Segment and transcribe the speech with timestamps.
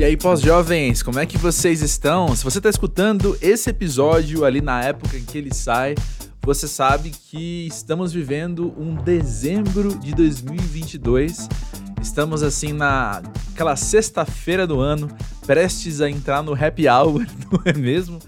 [0.00, 2.32] E aí, pós-jovens, como é que vocês estão?
[2.36, 5.96] Se você está escutando esse episódio ali na época em que ele sai,
[6.40, 11.48] você sabe que estamos vivendo um dezembro de 2022.
[12.00, 13.20] Estamos assim na
[13.52, 15.08] aquela sexta-feira do ano,
[15.44, 18.20] prestes a entrar no happy hour, não é mesmo?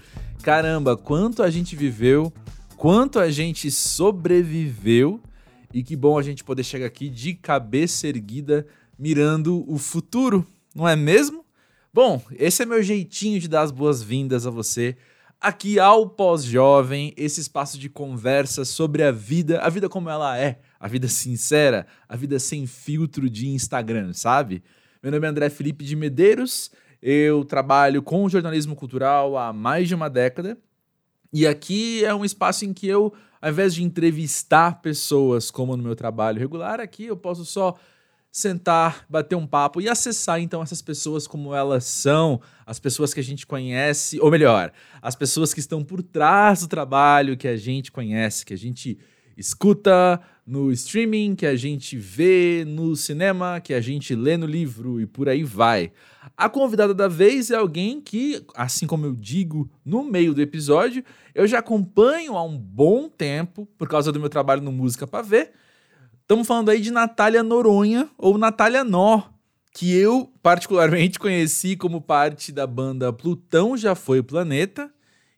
[0.43, 2.33] Caramba, quanto a gente viveu,
[2.75, 5.21] quanto a gente sobreviveu
[5.73, 8.67] e que bom a gente poder chegar aqui de cabeça erguida,
[8.99, 11.45] mirando o futuro, não é mesmo?
[11.93, 14.95] Bom, esse é meu jeitinho de dar as boas-vindas a você
[15.41, 20.61] aqui ao Pós-Jovem, esse espaço de conversa sobre a vida, a vida como ela é,
[20.79, 24.63] a vida sincera, a vida sem filtro de Instagram, sabe?
[25.03, 29.93] Meu nome é André Felipe de Medeiros, eu trabalho com jornalismo cultural há mais de
[29.93, 30.57] uma década
[31.33, 35.83] e aqui é um espaço em que eu, ao invés de entrevistar pessoas como no
[35.83, 37.75] meu trabalho regular, aqui eu posso só
[38.31, 43.19] sentar, bater um papo e acessar então essas pessoas como elas são, as pessoas que
[43.19, 47.57] a gente conhece, ou melhor, as pessoas que estão por trás do trabalho que a
[47.57, 48.97] gente conhece, que a gente
[49.35, 55.01] escuta no streaming, que a gente vê no cinema, que a gente lê no livro
[55.01, 55.91] e por aí vai.
[56.37, 61.03] A convidada da vez é alguém que, assim como eu digo no meio do episódio,
[61.35, 65.21] eu já acompanho há um bom tempo por causa do meu trabalho no Música para
[65.21, 65.51] Ver
[66.31, 69.23] Estamos falando aí de Natália Noronha ou Natália Nó,
[69.73, 74.89] que eu particularmente conheci como parte da banda Plutão Já Foi Planeta,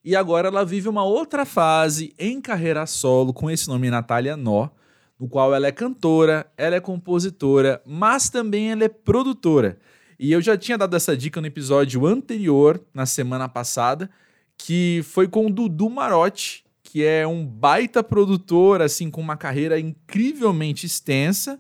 [0.06, 4.70] e agora ela vive uma outra fase em carreira solo com esse nome Natália Nó,
[5.20, 9.80] no qual ela é cantora, ela é compositora, mas também ela é produtora.
[10.20, 14.12] E eu já tinha dado essa dica no episódio anterior, na semana passada,
[14.56, 16.63] que foi com o Dudu Marotti,
[16.94, 21.60] que é um baita produtor, assim, com uma carreira incrivelmente extensa.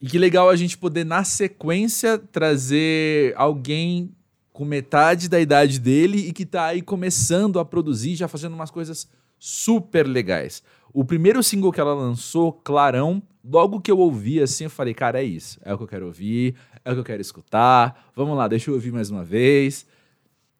[0.00, 4.14] E que legal a gente poder, na sequência, trazer alguém
[4.52, 8.70] com metade da idade dele e que tá aí começando a produzir, já fazendo umas
[8.70, 10.62] coisas super legais.
[10.94, 15.20] O primeiro single que ela lançou, Clarão, logo que eu ouvi assim, eu falei, cara,
[15.20, 15.58] é isso.
[15.64, 16.54] É o que eu quero ouvir,
[16.84, 18.12] é o que eu quero escutar.
[18.14, 19.84] Vamos lá, deixa eu ouvir mais uma vez.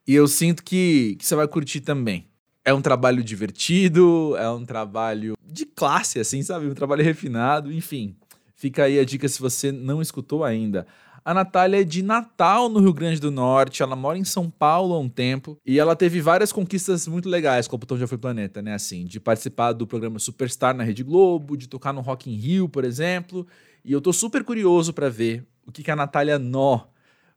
[0.05, 2.28] E eu sinto que, que você vai curtir também.
[2.65, 6.67] É um trabalho divertido, é um trabalho de classe, assim, sabe?
[6.67, 8.15] Um trabalho refinado, enfim.
[8.55, 10.85] Fica aí a dica se você não escutou ainda.
[11.23, 13.83] A Natália é de Natal, no Rio Grande do Norte.
[13.83, 15.57] Ela mora em São Paulo há um tempo.
[15.65, 18.73] E ela teve várias conquistas muito legais com o Botão Já Foi Planeta, né?
[18.73, 22.67] Assim, de participar do programa Superstar na Rede Globo, de tocar no Rock in Rio,
[22.67, 23.45] por exemplo.
[23.83, 26.81] E eu tô super curioso para ver o que, que a Natália Nó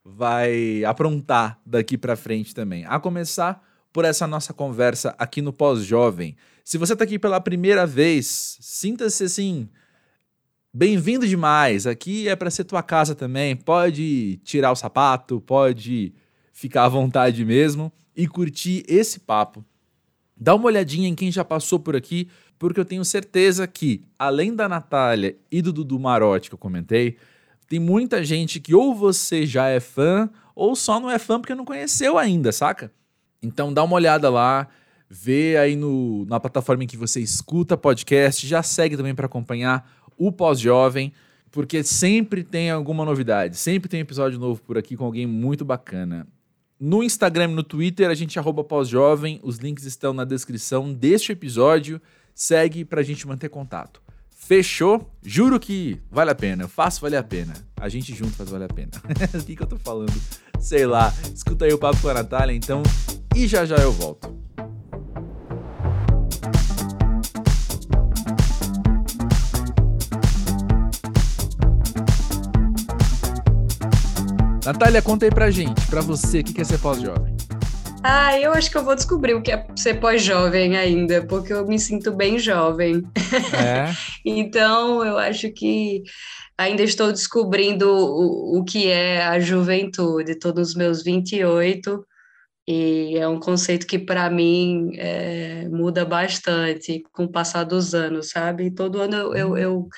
[0.05, 2.85] vai aprontar daqui para frente também.
[2.87, 3.63] A começar
[3.93, 6.37] por essa nossa conversa aqui no Pós-Jovem.
[6.65, 9.69] Se você está aqui pela primeira vez, sinta-se assim.
[10.73, 11.87] Bem-vindo demais.
[11.87, 13.55] Aqui é para ser tua casa também.
[13.55, 16.15] Pode tirar o sapato, pode
[16.53, 19.65] ficar à vontade mesmo e curtir esse papo.
[20.37, 24.55] Dá uma olhadinha em quem já passou por aqui, porque eu tenho certeza que, além
[24.55, 27.17] da Natália e do Dudu Marotti que eu comentei,
[27.69, 31.55] tem muita gente que ou você já é fã ou só não é fã porque
[31.55, 32.93] não conheceu ainda, saca?
[33.43, 34.69] Então dá uma olhada lá,
[35.09, 39.91] vê aí no, na plataforma em que você escuta podcast, já segue também para acompanhar
[40.17, 41.13] o Pós-Jovem,
[41.51, 46.27] porque sempre tem alguma novidade, sempre tem episódio novo por aqui com alguém muito bacana.
[46.81, 51.31] No Instagram e no Twitter a gente arroba pós-jovem, os links estão na descrição deste
[51.31, 52.01] episódio,
[52.35, 54.03] segue para a gente manter contato.
[54.31, 55.09] Fechou?
[55.23, 57.53] Juro que vale a pena, eu faço valer a pena.
[57.77, 58.91] A gente junto faz valer a pena.
[59.33, 60.13] o que, que eu tô falando?
[60.59, 61.15] Sei lá.
[61.33, 62.83] Escuta aí o papo com a Natália, então
[63.35, 64.33] e já já eu volto.
[74.65, 77.37] Natália, conta aí pra gente, pra você, o que é ser pós-jovem?
[78.05, 81.67] Ah, eu acho que eu vou descobrir o que é ser pós-jovem ainda, porque eu
[81.67, 83.03] me sinto bem jovem.
[83.53, 83.93] É.
[84.25, 86.03] então, eu acho que
[86.57, 90.39] ainda estou descobrindo o, o que é a juventude.
[90.39, 92.05] Todos os meus 28
[92.67, 98.31] e é um conceito que, para mim, é, muda bastante com o passar dos anos,
[98.31, 98.71] sabe?
[98.71, 99.57] Todo ano eu, eu, uhum.
[99.57, 99.89] eu,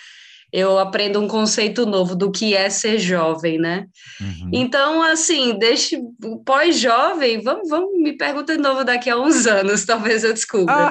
[0.51, 3.87] eu, aprendo um conceito novo do que é ser jovem, né?
[4.19, 4.51] Uhum.
[4.51, 5.99] Então, assim, deixe
[6.47, 10.91] pós-jovem, vamos, vamos me perguntar de novo daqui a uns anos, talvez eu descubra.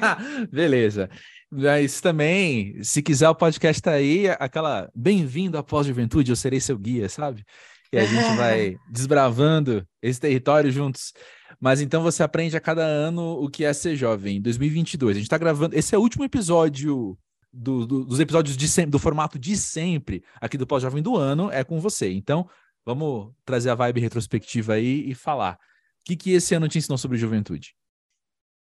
[0.00, 0.16] Ah,
[0.50, 1.10] beleza.
[1.54, 6.78] Mas também, se quiser, o podcast está aí, aquela bem-vindo à pós-juventude, eu serei seu
[6.78, 7.44] guia, sabe?
[7.92, 11.12] E a gente vai desbravando esse território juntos.
[11.60, 14.38] Mas então você aprende a cada ano o que é ser jovem.
[14.38, 15.76] Em 2022, a gente está gravando.
[15.76, 17.16] Esse é o último episódio
[17.52, 21.50] do, do, dos episódios de sempre, do formato de sempre aqui do Pós-Jovem do ano,
[21.50, 22.10] é com você.
[22.10, 22.48] Então,
[22.84, 25.54] Vamos trazer a vibe retrospectiva aí e falar.
[25.54, 25.58] O
[26.04, 27.76] que, que esse ano te ensinou sobre juventude?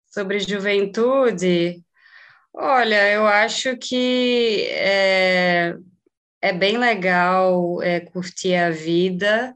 [0.07, 1.83] Sobre juventude?
[2.51, 5.06] Olha, eu acho que é,
[6.41, 9.55] é bem legal é, curtir a vida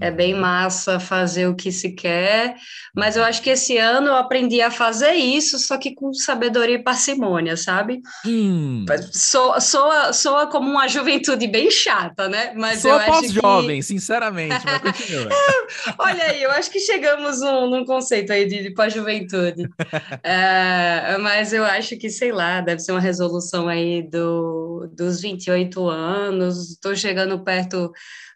[0.00, 2.54] é bem massa fazer o que se quer,
[2.94, 6.76] mas eu acho que esse ano eu aprendi a fazer isso, só que com sabedoria
[6.76, 8.00] e parcimônia, sabe?
[8.26, 8.84] Hum.
[9.12, 12.52] Soa, soa, soa como uma juventude bem chata, né?
[12.56, 13.82] Mas soa eu acho jovem que...
[13.82, 15.28] sinceramente, mas continua.
[15.32, 19.68] é, olha aí, eu acho que chegamos num, num conceito aí de, de pós-juventude.
[20.22, 25.88] é, mas eu acho que, sei lá, deve ser uma resolução aí do, dos 28
[25.88, 27.92] anos, estou chegando perto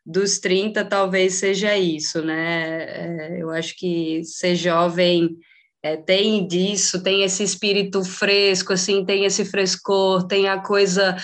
[0.06, 2.85] dos 30 talvez seja isso, né?
[2.85, 5.37] É, eu acho que ser jovem
[5.82, 11.17] é, tem disso, tem esse espírito fresco, assim, tem esse frescor, tem a coisa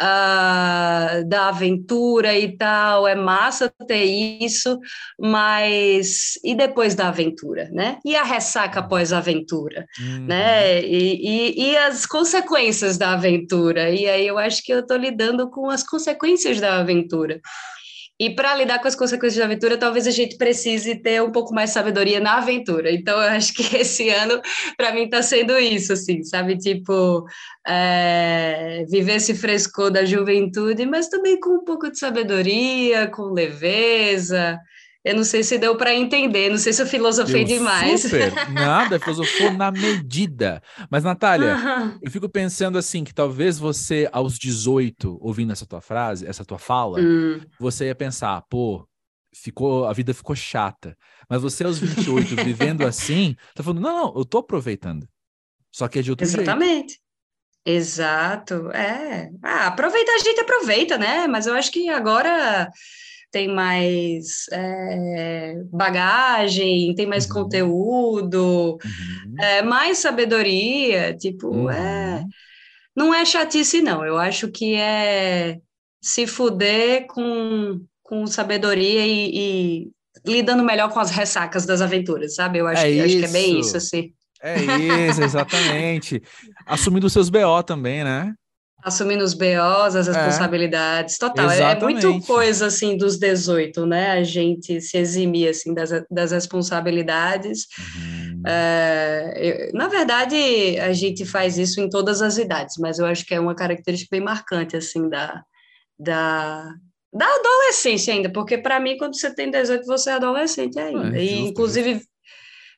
[0.00, 4.78] uh, da aventura e tal, é massa ter isso,
[5.18, 7.98] mas e depois da aventura, né?
[8.04, 10.26] E a ressaca após a aventura, uhum.
[10.26, 10.82] né?
[10.82, 15.50] E, e, e, as consequências da aventura, e aí eu acho que eu estou lidando
[15.50, 17.40] com as consequências da aventura.
[18.18, 21.52] E para lidar com as consequências da aventura, talvez a gente precise ter um pouco
[21.52, 22.92] mais de sabedoria na aventura.
[22.92, 24.40] Então, eu acho que esse ano,
[24.76, 26.56] para mim, está sendo isso, assim, sabe?
[26.56, 27.26] Tipo,
[27.66, 34.60] é, viver esse frescor da juventude, mas também com um pouco de sabedoria, com leveza,
[35.04, 38.00] eu não sei se deu para entender, não sei se eu filosofei deu demais.
[38.00, 40.62] Super, nada, filosofou na medida.
[40.90, 41.58] Mas, Natália,
[42.00, 46.58] eu fico pensando assim, que talvez você, aos 18, ouvindo essa tua frase, essa tua
[46.58, 47.38] fala, hum.
[47.60, 48.88] você ia pensar, pô,
[49.34, 50.96] ficou, a vida ficou chata.
[51.28, 55.06] Mas você, aos 28, vivendo assim, tá falando, não, não, eu tô aproveitando.
[55.70, 56.92] Só que é de outro Exatamente.
[56.92, 57.04] Jeito.
[57.66, 59.30] Exato, é.
[59.42, 61.26] Ah, aproveita, a gente aproveita, né?
[61.26, 62.70] Mas eu acho que agora
[63.34, 67.32] tem mais é, bagagem, tem mais uhum.
[67.32, 69.34] conteúdo, uhum.
[69.40, 71.68] É, mais sabedoria, tipo, uhum.
[71.68, 72.24] é,
[72.94, 74.04] não é chatice, não.
[74.04, 75.58] Eu acho que é
[76.00, 79.90] se fuder com, com sabedoria e, e
[80.24, 82.60] lidando melhor com as ressacas das aventuras, sabe?
[82.60, 84.12] Eu acho, é que, acho que é bem isso, assim.
[84.40, 86.22] É isso, exatamente.
[86.64, 88.32] Assumindo os seus BO também, né?
[88.84, 90.12] Assumindo os BOs, as é.
[90.12, 91.50] responsabilidades, é, total.
[91.50, 92.04] Exatamente.
[92.04, 94.10] É muito coisa, assim, dos 18, né?
[94.10, 97.66] A gente se eximir, assim, das, das responsabilidades.
[97.78, 98.42] Uhum.
[98.46, 100.36] É, eu, na verdade,
[100.80, 104.14] a gente faz isso em todas as idades, mas eu acho que é uma característica
[104.14, 105.42] bem marcante, assim, da,
[105.98, 106.68] da,
[107.10, 111.16] da adolescência ainda, porque para mim, quando você tem 18, você é adolescente ainda.
[111.16, 112.02] É, e, inclusive,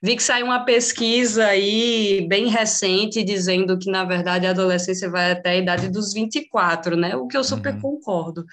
[0.02, 5.32] Vi que saiu uma pesquisa aí bem recente dizendo que, na verdade, a adolescência vai
[5.32, 7.16] até a idade dos 24, né?
[7.16, 7.80] O que eu super uhum.
[7.80, 8.44] concordo.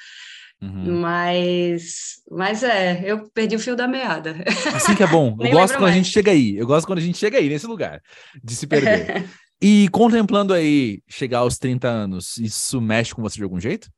[0.62, 1.01] Uhum.
[1.01, 4.36] Mas, mas é, eu perdi o fio da meada.
[4.74, 5.36] Assim que é bom.
[5.42, 5.94] Eu gosto quando mais.
[5.94, 6.56] a gente chega aí.
[6.56, 8.01] Eu gosto quando a gente chega aí, nesse lugar,
[8.42, 9.25] de se perder.
[9.62, 13.90] e contemplando aí chegar aos 30 anos, isso mexe com você de algum jeito?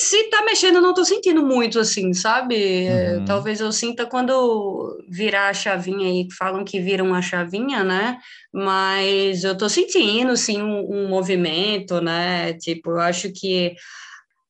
[0.00, 2.84] Se tá mexendo, eu não tô sentindo muito, assim, sabe?
[2.86, 3.24] É, uhum.
[3.24, 8.16] Talvez eu sinta quando virar a chavinha aí, que falam que viram a chavinha, né?
[8.52, 12.52] Mas eu tô sentindo, sim, um, um movimento, né?
[12.52, 13.74] Tipo, eu acho que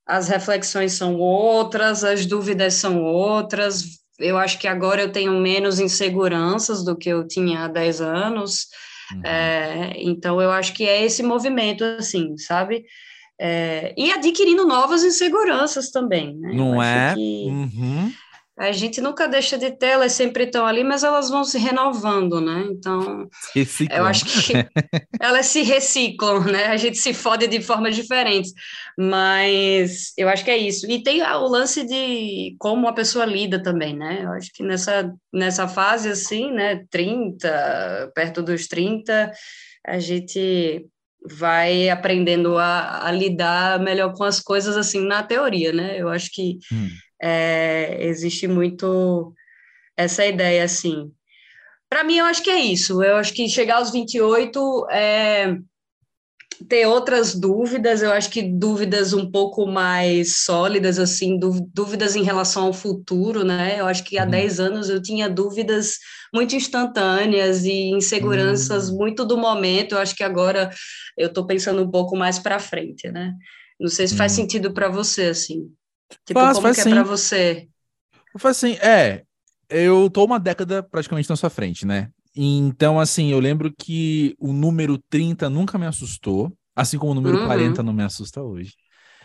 [0.06, 3.84] as reflexões são outras, as dúvidas são outras.
[4.18, 8.66] Eu acho que agora eu tenho menos inseguranças do que eu tinha há 10 anos.
[9.14, 9.22] Uhum.
[9.24, 12.84] É, então, eu acho que é esse movimento, assim, sabe?
[13.40, 16.52] É, e adquirindo novas inseguranças também, né?
[16.54, 17.14] Não é?
[17.16, 18.12] Uhum.
[18.58, 22.40] A gente nunca deixa de ter, elas sempre estão ali, mas elas vão se renovando,
[22.40, 22.66] né?
[22.72, 23.96] Então, reciclam.
[23.96, 24.52] eu acho que
[25.20, 26.66] elas se reciclam, né?
[26.66, 28.52] A gente se fode de formas diferentes,
[28.98, 30.90] mas eu acho que é isso.
[30.90, 34.24] E tem o lance de como a pessoa lida também, né?
[34.24, 39.30] Eu acho que nessa, nessa fase, assim, né, 30, perto dos 30,
[39.86, 40.84] a gente
[41.22, 46.00] vai aprendendo a, a, lidar melhor com as coisas assim na teoria, né?
[46.00, 46.88] Eu acho que hum.
[47.20, 49.32] é, existe muito
[49.96, 51.10] essa ideia assim.
[51.88, 53.02] Para mim, eu acho que é isso.
[53.02, 55.56] Eu acho que chegar aos 28 é
[56.66, 61.38] ter outras dúvidas, eu acho que dúvidas um pouco mais sólidas, assim,
[61.72, 63.78] dúvidas em relação ao futuro, né?
[63.78, 64.30] Eu acho que há uhum.
[64.30, 65.98] 10 anos eu tinha dúvidas
[66.32, 68.96] muito instantâneas e inseguranças uhum.
[68.96, 69.92] muito do momento.
[69.94, 70.70] Eu acho que agora
[71.16, 73.34] eu estou pensando um pouco mais para frente, né?
[73.78, 74.42] Não sei se faz uhum.
[74.42, 75.70] sentido para você, assim.
[76.26, 77.68] Tipo, faz, como faz que é para você?
[78.36, 79.22] Faz assim, é,
[79.68, 82.10] eu tô uma década praticamente na sua frente, né?
[82.40, 87.38] Então, assim, eu lembro que o número 30 nunca me assustou, assim como o número
[87.38, 87.46] uhum.
[87.46, 88.74] 40 não me assusta hoje.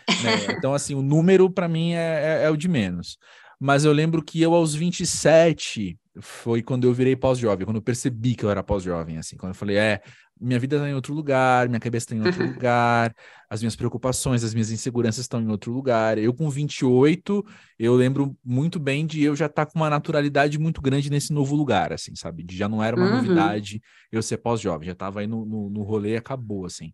[0.08, 0.56] Né?
[0.58, 3.16] Então, assim, o número para mim é, é, é, o de menos.
[3.60, 8.34] Mas eu lembro que eu, aos 27, foi quando eu virei pós-jovem, quando eu percebi
[8.34, 10.00] que eu era pós-jovem, assim, quando eu falei, é,
[10.40, 13.14] minha vida está em outro lugar, minha cabeça está em outro lugar,
[13.48, 16.18] as minhas preocupações, as minhas inseguranças estão em outro lugar.
[16.18, 17.44] Eu, com 28,
[17.78, 21.32] eu lembro muito bem de eu já estar tá com uma naturalidade muito grande nesse
[21.32, 22.42] novo lugar, assim, sabe?
[22.42, 23.16] De já não era uma uhum.
[23.16, 26.92] novidade eu ser pós-jovem, já estava aí no, no, no rolê e acabou, assim.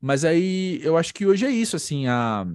[0.00, 2.46] Mas aí eu acho que hoje é isso, assim, a...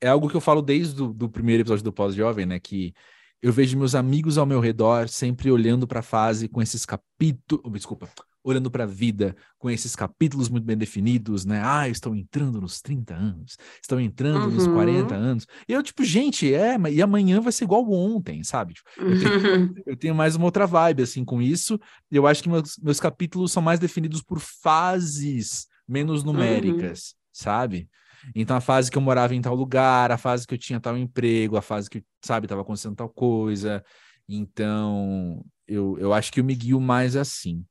[0.00, 2.60] é algo que eu falo desde o do primeiro episódio do pós-jovem, né?
[2.60, 2.94] Que
[3.42, 7.70] eu vejo meus amigos ao meu redor sempre olhando para a fase com esses capítulos.
[7.72, 8.08] Desculpa,
[8.44, 11.62] olhando para a vida com esses capítulos muito bem definidos, né?
[11.64, 14.50] Ah, estou entrando nos 30 anos, estão entrando uhum.
[14.50, 15.46] nos 40 anos.
[15.66, 18.74] E eu, tipo, gente, é, e amanhã vai ser igual ontem, sabe?
[18.74, 19.74] Tipo, eu, tenho, uhum.
[19.86, 21.80] eu, tenho, mais uma outra vibe, assim, com isso.
[22.10, 26.32] Eu acho que meus, meus capítulos são mais definidos por fases menos uhum.
[26.32, 27.16] numéricas, uhum.
[27.32, 27.88] sabe?
[28.34, 30.96] Então, a fase que eu morava em tal lugar, a fase que eu tinha tal
[30.96, 33.84] emprego, a fase que, sabe, estava acontecendo tal coisa.
[34.28, 37.64] Então, eu, eu acho que eu me guio mais assim.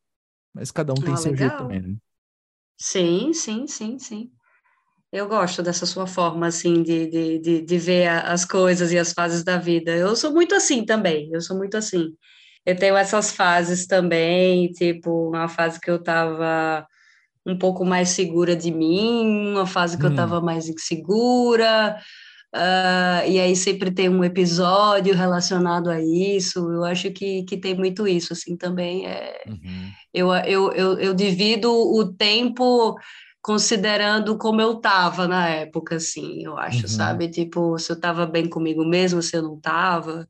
[0.54, 1.50] Mas cada um tem ah, seu legal.
[1.50, 1.96] jeito também, né?
[2.78, 4.32] Sim, sim, sim, sim.
[5.12, 9.14] Eu gosto dessa sua forma, assim, de, de, de, de ver as coisas e as
[9.14, 9.92] fases da vida.
[9.92, 12.16] Eu sou muito assim também, eu sou muito assim.
[12.66, 16.88] Eu tenho essas fases também, tipo, uma fase que eu tava
[17.46, 20.10] um pouco mais segura de mim, uma fase que hum.
[20.10, 21.98] eu tava mais insegura,
[22.56, 26.60] Uh, e aí sempre tem um episódio relacionado a isso.
[26.72, 29.08] Eu acho que, que tem muito isso, assim, também.
[29.08, 29.92] É, uhum.
[30.14, 32.96] eu, eu, eu, eu divido o tempo
[33.42, 36.88] considerando como eu tava na época, assim, eu acho, uhum.
[36.88, 37.28] sabe?
[37.28, 40.28] Tipo, se eu tava bem comigo mesmo, se eu não tava.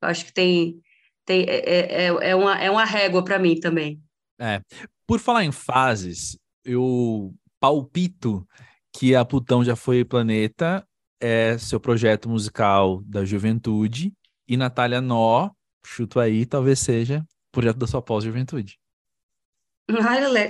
[0.00, 0.76] Eu acho que tem,
[1.24, 3.98] tem é, é, é uma, é uma régua para mim também.
[4.38, 4.60] É.
[5.06, 8.46] Por falar em fases, eu palpito
[8.92, 10.86] que a Plutão já foi planeta
[11.22, 14.12] é seu projeto musical da juventude
[14.48, 15.50] e Natália Nó,
[15.86, 18.78] chuto aí, talvez seja projeto da sua pós-juventude.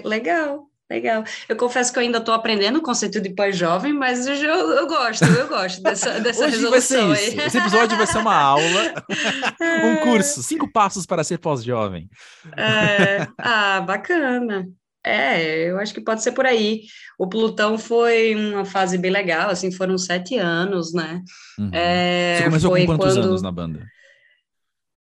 [0.04, 1.24] Legal, legal.
[1.48, 5.24] Eu confesso que eu ainda estou aprendendo o conceito de pós-jovem, mas eu, eu, gosto,
[5.24, 7.40] eu gosto dessa, dessa Hoje resolução vai ser isso.
[7.40, 7.46] aí.
[7.46, 9.04] Esse episódio vai ser uma aula,
[9.84, 12.08] um curso, cinco passos para ser pós-jovem.
[12.56, 14.68] É, ah, bacana.
[15.04, 16.82] É, eu acho que pode ser por aí.
[17.18, 21.22] O Plutão foi uma fase bem legal, assim, foram sete anos, né?
[21.58, 21.70] Uhum.
[21.72, 23.24] É, Você começou com quantos quando...
[23.24, 23.86] anos na banda?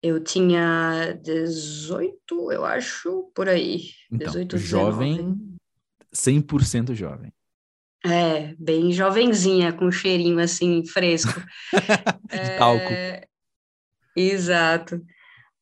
[0.02, 3.90] Eu tinha 18, eu acho, por aí.
[4.10, 5.38] Então, 18, jovem,
[6.16, 7.34] 100% jovem.
[8.06, 11.42] É, bem jovenzinha, com um cheirinho assim, fresco.
[12.32, 12.58] De é...
[12.58, 13.30] talco.
[14.16, 15.02] Exato.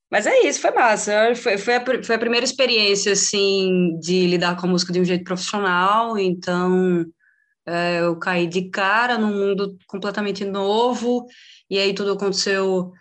[0.10, 1.36] Mas é isso, foi massa.
[1.36, 5.06] Foi, foi, a, foi a primeira experiência, assim, de lidar com a música de um
[5.06, 6.18] jeito profissional.
[6.18, 7.06] Então,
[7.66, 11.26] é, eu caí de cara num mundo completamente novo.
[11.70, 12.94] E aí tudo aconteceu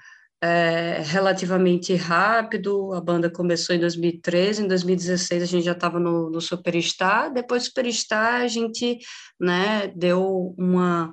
[0.43, 2.93] é, relativamente rápido.
[2.93, 7.33] A banda começou em 2013, em 2016 a gente já estava no, no Superstar.
[7.33, 8.99] Depois do Superstar, a gente
[9.41, 11.13] né, deu uma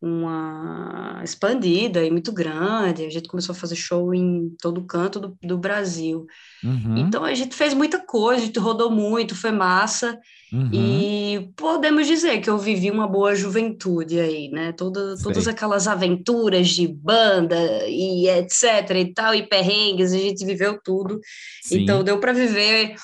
[0.00, 3.04] uma expandida e muito grande.
[3.04, 6.26] A gente começou a fazer show em todo canto do, do Brasil.
[6.64, 6.96] Uhum.
[6.96, 10.18] Então a gente fez muita coisa, a gente rodou muito, foi massa.
[10.52, 10.70] Uhum.
[10.72, 14.72] E podemos dizer que eu vivi uma boa juventude aí, né?
[14.72, 20.80] Toda, todas aquelas aventuras de banda e etc e tal, e perrengues, a gente viveu
[20.82, 21.20] tudo.
[21.62, 21.82] Sim.
[21.82, 22.94] Então deu para viver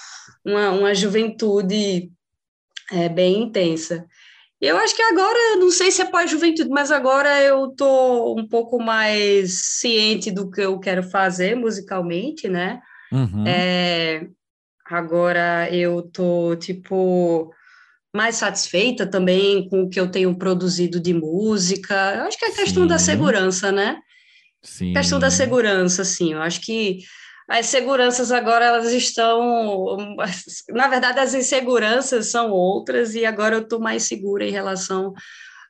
[0.45, 2.11] uma, uma juventude
[2.91, 4.07] é, bem intensa.
[4.61, 8.83] Eu acho que agora, não sei se é pós-juventude, mas agora eu tô um pouco
[8.83, 12.81] mais ciente do que eu quero fazer musicalmente, né?
[13.13, 13.45] Uhum.
[13.47, 14.27] É,
[14.87, 17.53] agora eu tô, tipo,
[18.15, 22.15] mais satisfeita também com o que eu tenho produzido de música.
[22.17, 22.89] Eu acho que é a questão Sim.
[22.89, 23.99] da segurança, né?
[24.63, 24.93] Sim.
[24.93, 27.01] A questão da segurança, assim, eu acho que
[27.49, 30.17] as seguranças agora elas estão,
[30.71, 35.13] na verdade as inseguranças são outras e agora eu estou mais segura em relação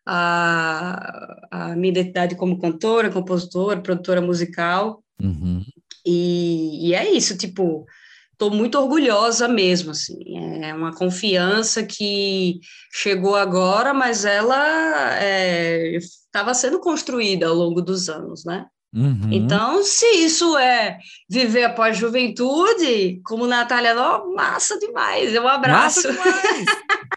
[0.06, 5.62] à, à minha identidade como cantora, compositora, produtora musical uhum.
[6.04, 7.86] e, e é isso, tipo,
[8.32, 12.58] estou muito orgulhosa mesmo, assim, é uma confiança que
[12.92, 15.18] chegou agora, mas ela
[15.94, 18.66] estava é, sendo construída ao longo dos anos, né?
[18.96, 19.30] Uhum.
[19.30, 20.98] Então, se isso é
[21.28, 25.34] viver após juventude, como Natália Ló, massa demais.
[25.34, 26.08] Eu abraço.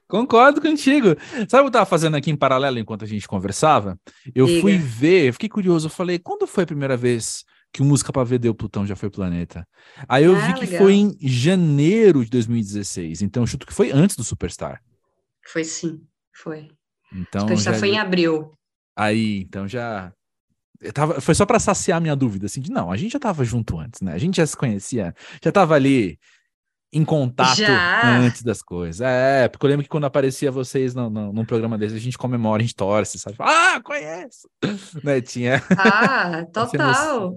[0.06, 1.16] Concordo contigo.
[1.32, 3.98] Sabe o que eu estava fazendo aqui em paralelo enquanto a gente conversava?
[4.36, 4.60] Eu Diga.
[4.60, 8.26] fui ver, fiquei curioso, eu falei, quando foi a primeira vez que o Música para
[8.26, 9.66] Ver deu Plutão já foi planeta?
[10.10, 10.80] Aí eu ah, vi que legal.
[10.80, 14.82] foi em janeiro de 2016, então eu chuto que foi antes do Superstar.
[15.48, 16.02] Foi sim,
[16.34, 16.72] foi.
[17.14, 17.80] Então, Superstar já...
[17.80, 18.52] foi em abril.
[18.98, 20.12] Aí, então já
[20.94, 23.78] Tava, foi só para saciar minha dúvida, assim, de não, a gente já tava junto
[23.78, 24.14] antes, né?
[24.14, 26.18] A gente já se conhecia, já tava ali
[26.92, 28.18] em contato já?
[28.18, 29.02] antes das coisas.
[29.02, 32.18] É, porque eu lembro que quando aparecia vocês no, no, num programa desse, a gente
[32.18, 33.36] comemora, a gente torce, sabe?
[33.40, 34.50] Ah, conheço!
[35.04, 35.22] né?
[35.22, 35.62] Tinha.
[35.78, 37.36] Ah, total.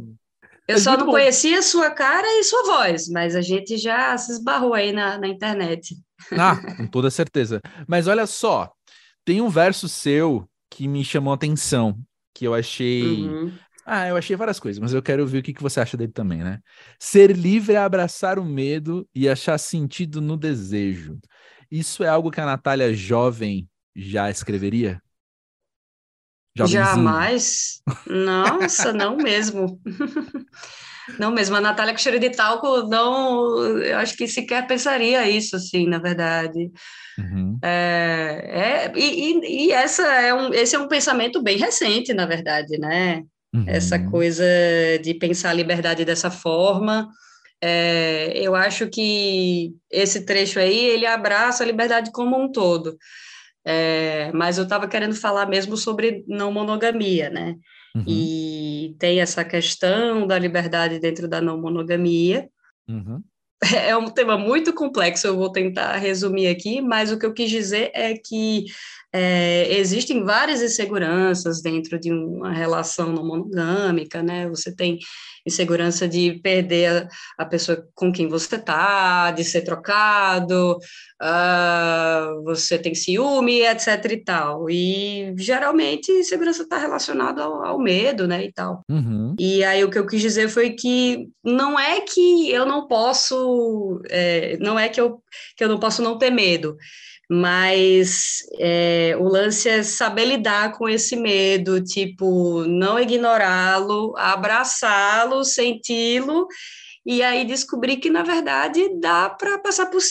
[0.67, 1.13] Eu só não bom.
[1.13, 5.29] conhecia sua cara e sua voz, mas a gente já se esbarrou aí na, na
[5.29, 5.97] internet.
[6.31, 7.61] Ah, com toda certeza.
[7.87, 8.73] Mas olha só,
[9.25, 11.99] tem um verso seu que me chamou a atenção,
[12.35, 13.03] que eu achei.
[13.03, 13.53] Uhum.
[13.85, 16.13] Ah, eu achei várias coisas, mas eu quero ouvir o que, que você acha dele
[16.13, 16.61] também, né?
[16.99, 21.19] Ser livre é abraçar o medo e achar sentido no desejo.
[21.71, 25.03] Isso é algo que a Natália jovem já escreveria?
[26.55, 26.85] Jovenzinho.
[26.85, 27.83] Jamais.
[28.07, 29.81] Nossa, não mesmo.
[31.19, 35.57] Não mesmo, a Natália com cheiro de talco, não, eu acho que sequer pensaria isso,
[35.57, 36.71] assim, na verdade.
[37.19, 37.59] Uhum.
[37.63, 42.79] É, é, e, e, essa é um, esse é um pensamento bem recente, na verdade,
[42.79, 43.23] né?
[43.55, 43.65] Uhum.
[43.67, 44.45] Essa coisa
[45.03, 47.09] de pensar a liberdade dessa forma.
[47.61, 52.97] É, eu acho que esse trecho aí, ele abraça a liberdade como um todo.
[53.65, 57.55] É, mas eu estava querendo falar mesmo sobre não monogamia, né?
[57.95, 58.05] Uhum.
[58.07, 62.49] E tem essa questão da liberdade dentro da não monogamia.
[62.89, 63.23] Uhum.
[63.87, 67.49] É um tema muito complexo, eu vou tentar resumir aqui, mas o que eu quis
[67.49, 68.65] dizer é que
[69.13, 74.49] é, existem várias inseguranças dentro de uma relação não monogâmica, né?
[74.49, 74.99] Você tem
[75.47, 80.79] insegurança de perder a, a pessoa com quem você está, de ser trocado,
[81.21, 84.71] uh, você tem ciúme, etc e tal.
[84.71, 88.83] E geralmente insegurança está relacionada ao, ao, medo, né, e tal.
[88.89, 89.35] Uhum.
[89.39, 94.01] E aí o que eu quis dizer foi que não é que eu não posso,
[94.09, 95.21] é, não é que eu,
[95.57, 96.77] que eu não posso não ter medo,
[97.35, 106.47] mas é, o lance é saber lidar com esse medo, tipo, não ignorá-lo, abraçá-lo, senti-lo,
[107.07, 110.03] e aí descobrir que, na verdade, dá para passar por,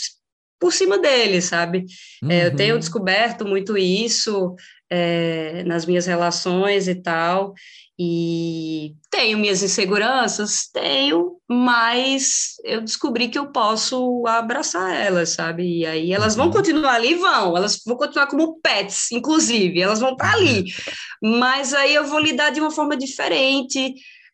[0.60, 1.86] por cima dele, sabe?
[2.24, 2.32] Uhum.
[2.32, 2.80] É, eu tenho uhum.
[2.80, 4.56] descoberto muito isso
[4.90, 7.54] é, nas minhas relações e tal,
[8.04, 15.82] e tenho minhas inseguranças, tenho, mas eu descobri que eu posso abraçar elas, sabe?
[15.82, 16.52] E aí elas vão uhum.
[16.52, 20.74] continuar ali, vão, elas vão continuar como pets, inclusive, elas vão estar ali.
[21.22, 21.38] Uhum.
[21.40, 23.94] Mas aí eu vou lidar de uma forma diferente.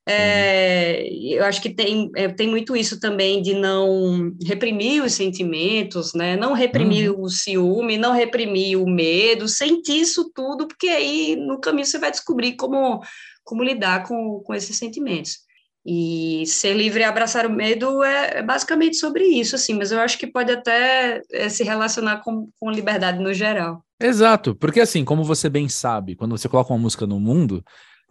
[0.10, 6.14] É, eu acho que tem, é, tem muito isso também de não reprimir os sentimentos,
[6.14, 6.38] né?
[6.38, 7.24] Não reprimir uhum.
[7.24, 12.12] o ciúme, não reprimir o medo, sentir isso tudo, porque aí no caminho você vai
[12.12, 13.02] descobrir como
[13.48, 15.38] como lidar com, com esses sentimentos.
[15.86, 20.00] E ser livre e abraçar o medo é, é, basicamente sobre isso, assim, mas eu
[20.02, 23.82] acho que pode até é, se relacionar com, com liberdade no geral.
[23.98, 27.64] Exato, porque assim, como você bem sabe, quando você coloca uma música no mundo,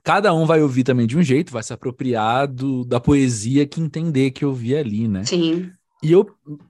[0.02, 3.78] cada um vai ouvir também de um jeito, vai se apropriar do, da poesia que
[3.78, 5.22] entender que eu vi ali, né?
[5.26, 5.70] Sim.
[6.02, 6.26] E eu,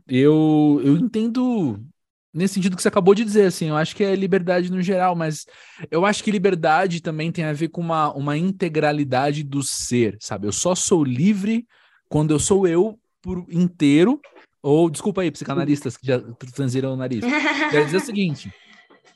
[0.08, 1.78] eu, eu entendo
[2.36, 5.16] nesse sentido que você acabou de dizer, assim, eu acho que é liberdade no geral,
[5.16, 5.46] mas
[5.90, 10.46] eu acho que liberdade também tem a ver com uma, uma integralidade do ser, sabe?
[10.46, 11.66] Eu só sou livre
[12.08, 14.20] quando eu sou eu por inteiro,
[14.62, 16.22] ou, desculpa aí, psicanalistas que já
[16.54, 17.24] franziram o nariz.
[17.70, 18.52] Quero dizer o seguinte,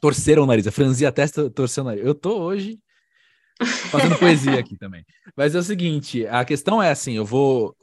[0.01, 2.05] torceram o nariz, franzir a testa, torcer o nariz.
[2.05, 2.79] Eu tô hoje
[3.91, 5.05] fazendo poesia aqui também.
[5.37, 7.77] Mas é o seguinte, a questão é assim, eu vou...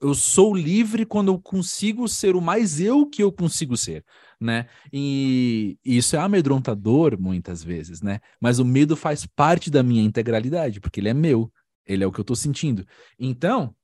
[0.00, 4.04] Eu sou livre quando eu consigo ser o mais eu que eu consigo ser
[4.42, 4.66] né?
[4.92, 8.20] E, isso é amedrontador muitas vezes, né?
[8.40, 11.50] Mas o medo faz parte da minha integralidade, porque ele é meu,
[11.86, 12.86] ele é o que eu tô sentindo.
[13.18, 13.74] Então,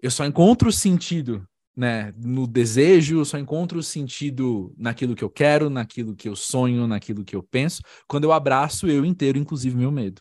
[0.00, 6.14] eu só encontro sentido, né, no desejo, só encontro sentido naquilo que eu quero, naquilo
[6.14, 10.20] que eu sonho, naquilo que eu penso, quando eu abraço eu inteiro, inclusive meu medo.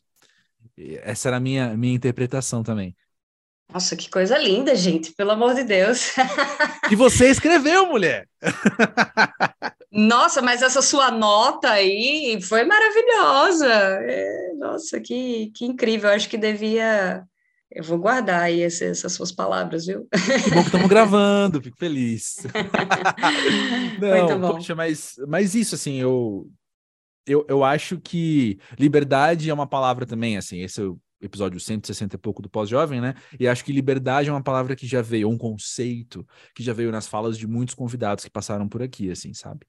[0.77, 2.95] Essa era a minha, minha interpretação também.
[3.73, 6.13] Nossa, que coisa linda, gente, pelo amor de Deus.
[6.89, 8.27] Que você escreveu, mulher.
[9.89, 13.67] Nossa, mas essa sua nota aí foi maravilhosa.
[13.67, 16.09] É, nossa, que, que incrível.
[16.09, 17.23] Eu acho que devia.
[17.71, 20.05] Eu vou guardar aí esse, essas suas palavras, viu?
[20.11, 22.45] Que bom que estamos gravando, fico feliz.
[24.01, 24.55] Não, Muito bom.
[24.55, 26.49] Poxa, mas, mas isso, assim, eu,
[27.25, 32.17] eu, eu acho que liberdade é uma palavra também, assim, esse eu episódio 160 e
[32.17, 33.15] pouco do Pós-Jovem, né?
[33.39, 36.91] E acho que liberdade é uma palavra que já veio, um conceito que já veio
[36.91, 39.65] nas falas de muitos convidados que passaram por aqui, assim, sabe?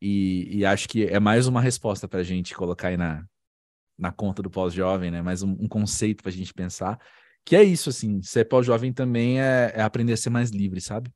[0.00, 3.24] E, e acho que é mais uma resposta para a gente colocar aí na,
[3.98, 5.22] na conta do pós-jovem, né?
[5.22, 6.98] Mais um, um conceito para a gente pensar.
[7.44, 11.10] Que é isso, assim, ser pós-jovem também é, é, aprender a ser mais livre, sabe?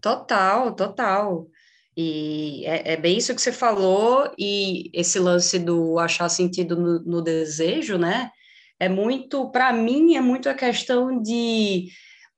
[0.00, 1.48] Total, total.
[1.96, 7.00] E é, é, bem isso que você falou, e esse lance do achar sentido no,
[7.00, 8.30] no desejo, né?
[8.84, 11.88] É muito, para mim, é muito a questão de,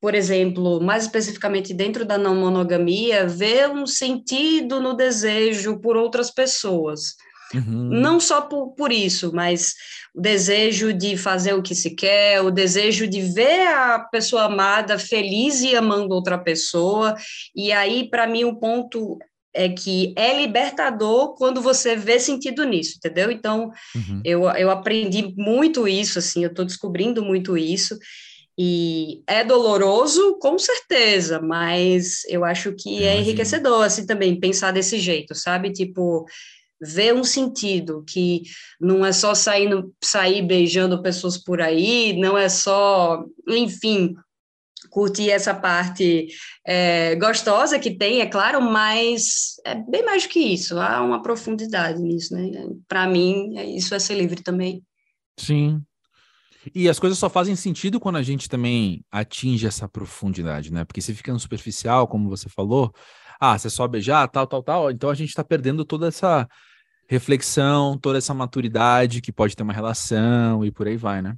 [0.01, 6.31] por exemplo, mais especificamente dentro da não monogamia, ver um sentido no desejo por outras
[6.31, 7.15] pessoas.
[7.55, 7.91] Uhum.
[7.91, 9.75] Não só por, por isso, mas
[10.15, 14.99] o desejo de fazer o que se quer, o desejo de ver a pessoa amada
[14.99, 17.15] feliz e amando outra pessoa.
[17.55, 19.19] E aí, para mim, o ponto
[19.57, 23.31] é que é libertador quando você vê sentido nisso, entendeu?
[23.31, 24.21] Então, uhum.
[24.23, 27.99] eu, eu aprendi muito isso, assim, eu estou descobrindo muito isso,
[28.59, 34.99] e é doloroso, com certeza, mas eu acho que é enriquecedor, assim, também, pensar desse
[34.99, 35.73] jeito, sabe?
[35.73, 36.27] Tipo,
[36.81, 38.43] ver um sentido, que
[38.81, 44.15] não é só saindo, sair beijando pessoas por aí, não é só, enfim,
[44.97, 46.29] curtir essa parte
[46.67, 51.21] é, gostosa que tem, é claro, mas é bem mais do que isso, há uma
[51.21, 52.67] profundidade nisso, né?
[52.89, 54.83] Para mim, é, isso é ser livre também.
[55.39, 55.83] Sim.
[56.75, 60.83] E as coisas só fazem sentido quando a gente também atinge essa profundidade, né?
[60.87, 62.91] Porque se fica no superficial, como você falou,
[63.39, 66.49] ah, você só beijar, tal, tal, tal, então a gente está perdendo toda essa
[67.07, 71.37] reflexão, toda essa maturidade que pode ter uma relação e por aí vai, né?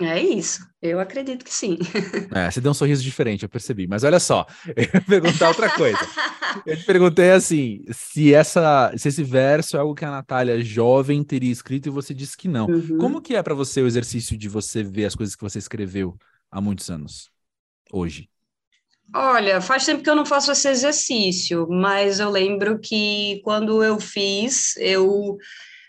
[0.00, 1.78] É isso, eu acredito que sim.
[2.34, 3.86] É, você deu um sorriso diferente, eu percebi.
[3.86, 5.98] Mas olha só, eu ia perguntar outra coisa.
[6.64, 11.22] Eu te perguntei assim, se, essa, se esse verso é algo que a Natália jovem
[11.22, 12.66] teria escrito e você disse que não.
[12.66, 12.98] Uhum.
[12.98, 16.16] Como que é para você o exercício de você ver as coisas que você escreveu
[16.50, 17.30] há muitos anos,
[17.92, 18.28] hoje?
[19.14, 24.00] Olha, faz tempo que eu não faço esse exercício, mas eu lembro que quando eu
[24.00, 25.36] fiz, eu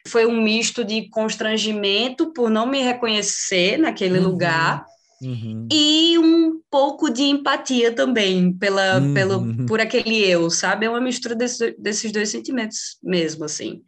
[0.08, 4.86] foi um misto de constrangimento por não me reconhecer naquele uhum, lugar
[5.22, 5.68] uhum.
[5.72, 9.14] e um pouco de empatia também pela, uhum.
[9.14, 10.86] pelo, por aquele eu, sabe?
[10.86, 13.82] É uma mistura desse, desses dois sentimentos mesmo, assim.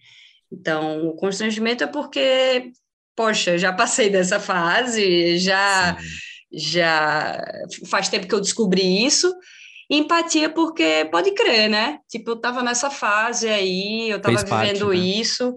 [0.51, 2.71] Então, o constrangimento é porque,
[3.15, 5.97] poxa, já passei dessa fase, já,
[6.53, 7.43] já
[7.87, 9.35] faz tempo que eu descobri isso,
[9.89, 11.99] e empatia porque pode crer, né?
[12.09, 14.95] Tipo, eu tava nessa fase aí, eu tava vivendo parte, né?
[14.95, 15.53] isso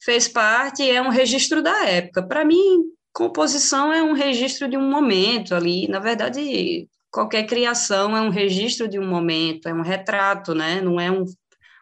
[0.00, 2.22] fez parte, é um registro da época.
[2.22, 5.86] Para mim, composição é um registro de um momento ali.
[5.88, 10.80] Na verdade, qualquer criação é um registro de um momento, é um retrato, né?
[10.80, 11.24] Não é um,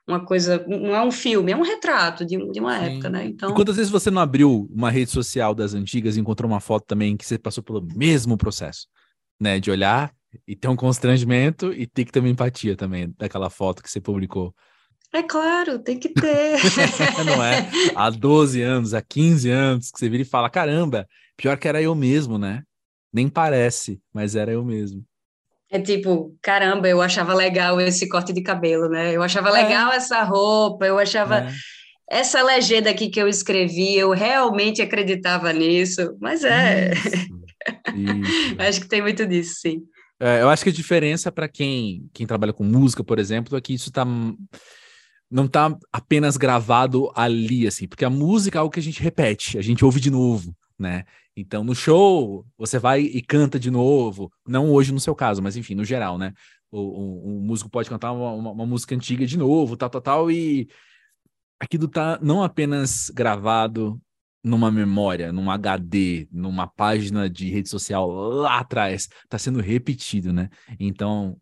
[0.06, 2.84] uma coisa, não é um filme, é um retrato de, de uma Sim.
[2.86, 3.26] época, né?
[3.26, 3.50] Então.
[3.50, 6.86] E quantas vezes você não abriu uma rede social das antigas e encontrou uma foto
[6.86, 8.86] também que você passou pelo mesmo processo,
[9.40, 9.60] né?
[9.60, 10.12] De olhar
[10.46, 14.00] e ter um constrangimento e ter que ter uma empatia também daquela foto que você
[14.00, 14.54] publicou.
[15.12, 16.58] É claro, tem que ter.
[17.24, 17.68] não é?
[17.94, 21.80] Há 12 anos, há 15 anos, que você vira e fala: caramba, pior que era
[21.80, 22.62] eu mesmo, né?
[23.12, 25.02] Nem parece, mas era eu mesmo.
[25.70, 29.14] É tipo, caramba, eu achava legal esse corte de cabelo, né?
[29.14, 29.96] Eu achava legal é.
[29.96, 31.40] essa roupa, eu achava.
[31.40, 31.52] É.
[32.10, 36.92] Essa legenda aqui que eu escrevi, eu realmente acreditava nisso, mas é.
[36.92, 37.08] Isso.
[37.94, 38.56] Isso.
[38.60, 39.82] acho que tem muito disso, sim.
[40.20, 43.60] É, eu acho que a diferença para quem, quem trabalha com música, por exemplo, é
[43.60, 44.06] que isso está
[45.30, 49.58] não tá apenas gravado ali, assim, porque a música é algo que a gente repete,
[49.58, 51.04] a gente ouve de novo, né?
[51.36, 55.56] Então, no show, você vai e canta de novo, não hoje no seu caso, mas
[55.56, 56.32] enfim, no geral, né?
[56.70, 60.00] O, o, o músico pode cantar uma, uma, uma, música antiga de novo, tal, tal,
[60.00, 60.68] tal, e
[61.60, 64.00] aquilo tá não apenas gravado
[64.42, 70.48] numa memória, num HD, numa página de rede social lá atrás, tá sendo repetido, né?
[70.78, 71.36] Então,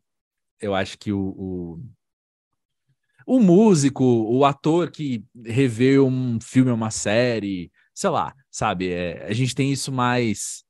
[0.61, 1.83] eu acho que o, o
[3.27, 8.93] o músico, o ator que revê um filme ou uma série, sei lá, sabe?
[8.93, 10.65] É, a gente tem isso mais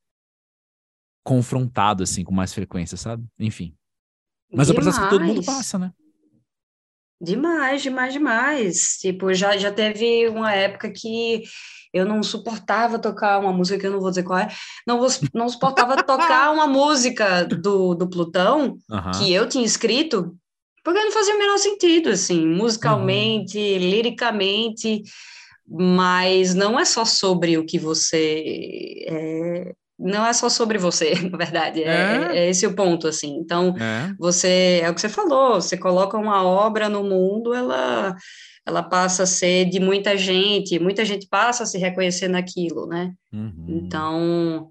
[1.23, 3.25] confrontado, assim, com mais frequência, sabe?
[3.39, 3.77] Enfim.
[4.51, 4.69] Mas demais.
[4.69, 5.93] é o processo que todo mundo passa, né?
[7.21, 8.99] Demais, demais, demais.
[9.01, 11.43] Tipo, já, já teve uma época que
[11.93, 14.49] eu não suportava tocar uma música que eu não vou dizer qual é,
[14.87, 18.77] não, não suportava tocar uma música do, do Plutão
[19.19, 20.37] que eu tinha escrito
[20.87, 23.79] porque não fazia o menor sentido, assim, musicalmente, uhum.
[23.79, 25.03] liricamente,
[25.69, 29.05] mas não é só sobre o que você.
[29.09, 32.39] É, não é só sobre você, na verdade, é, é.
[32.39, 33.35] é esse o ponto, assim.
[33.35, 34.15] Então, é.
[34.17, 38.15] você, é o que você falou, você coloca uma obra no mundo, ela
[38.65, 43.13] ela passa a ser de muita gente, muita gente passa a se reconhecer naquilo, né?
[43.33, 43.67] Uhum.
[43.69, 44.71] Então,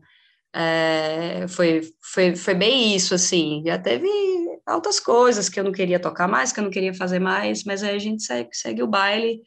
[0.55, 3.61] é, foi, foi, foi bem isso, assim.
[3.65, 4.07] Já teve
[4.65, 7.83] altas coisas que eu não queria tocar mais, que eu não queria fazer mais, mas
[7.83, 9.41] aí a gente segue, segue o baile.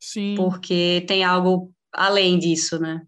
[0.00, 0.34] Sim.
[0.34, 3.02] Porque tem algo além disso, né?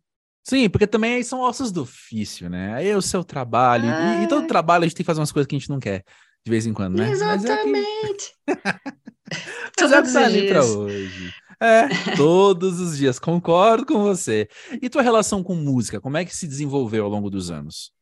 [0.44, 2.74] Sim, porque também aí são ossos do ofício, né?
[2.74, 3.88] Aí é o seu trabalho.
[3.88, 4.20] É...
[4.20, 4.46] E, e, todo é.
[4.46, 6.04] trabalho a gente tem que fazer umas coisas que a gente não quer,
[6.44, 7.11] de vez em quando, né?
[7.11, 8.34] Exatamente.
[8.46, 9.08] Mas é que...
[9.80, 11.32] Mas é que tá ali pra hoje.
[11.61, 14.49] É, todos os dias, concordo com você.
[14.81, 17.92] E tua relação com música, como é que se desenvolveu ao longo dos anos?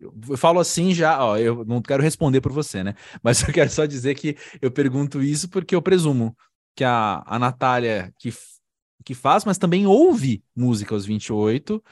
[0.00, 2.94] Eu falo assim já, ó, eu não quero responder por você, né?
[3.22, 6.36] Mas eu quero só dizer que eu pergunto isso porque eu presumo
[6.74, 8.32] que a, a Natália, que,
[9.04, 11.82] que faz, mas também ouve música aos 28,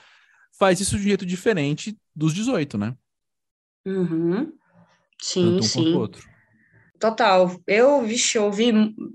[0.59, 2.96] faz isso de um jeito diferente dos 18, né?
[3.87, 4.52] Uhum.
[5.20, 5.94] Sim, Tanto um sim.
[5.94, 6.28] outro.
[6.98, 7.59] Total.
[7.66, 8.70] Eu, vixe, ouvi,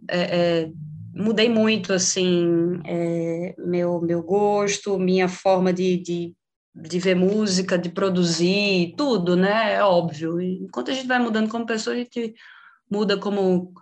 [0.10, 0.72] é, é,
[1.15, 6.36] mudei muito, assim, é, meu, meu gosto, minha forma de, de,
[6.75, 9.75] de ver música, de produzir, tudo, né?
[9.75, 10.41] É óbvio.
[10.41, 12.36] Enquanto a gente vai mudando como pessoa, a gente
[12.91, 13.73] muda como,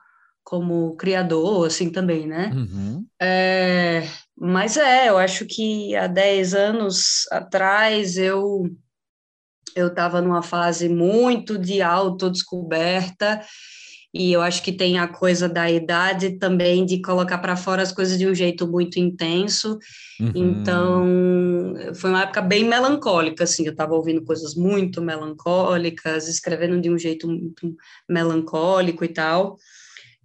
[0.44, 2.52] como criador, assim, também, né?
[2.54, 3.04] Uhum.
[3.20, 4.04] É,
[4.38, 8.70] mas é, eu acho que há 10 anos atrás eu
[9.76, 13.44] eu estava numa fase muito de autodescoberta
[14.14, 17.92] e eu acho que tem a coisa da idade também de colocar para fora as
[17.92, 19.80] coisas de um jeito muito intenso.
[20.20, 20.32] Uhum.
[20.36, 26.92] Então, foi uma época bem melancólica, assim, eu estava ouvindo coisas muito melancólicas, escrevendo de
[26.92, 27.76] um jeito muito
[28.08, 29.58] melancólico e tal.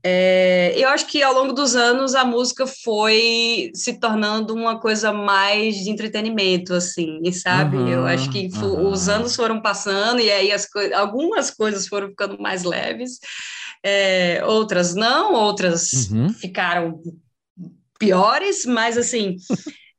[0.04, 5.12] É, eu acho que ao longo dos anos a música foi se tornando uma coisa
[5.12, 7.76] mais de entretenimento, assim, sabe?
[7.76, 8.90] Uhum, eu acho que uhum.
[8.90, 13.18] os anos foram passando e aí as co algumas coisas foram ficando mais leves,
[13.84, 16.28] é, outras não, outras uhum.
[16.30, 17.00] ficaram
[17.98, 19.36] piores, mas assim.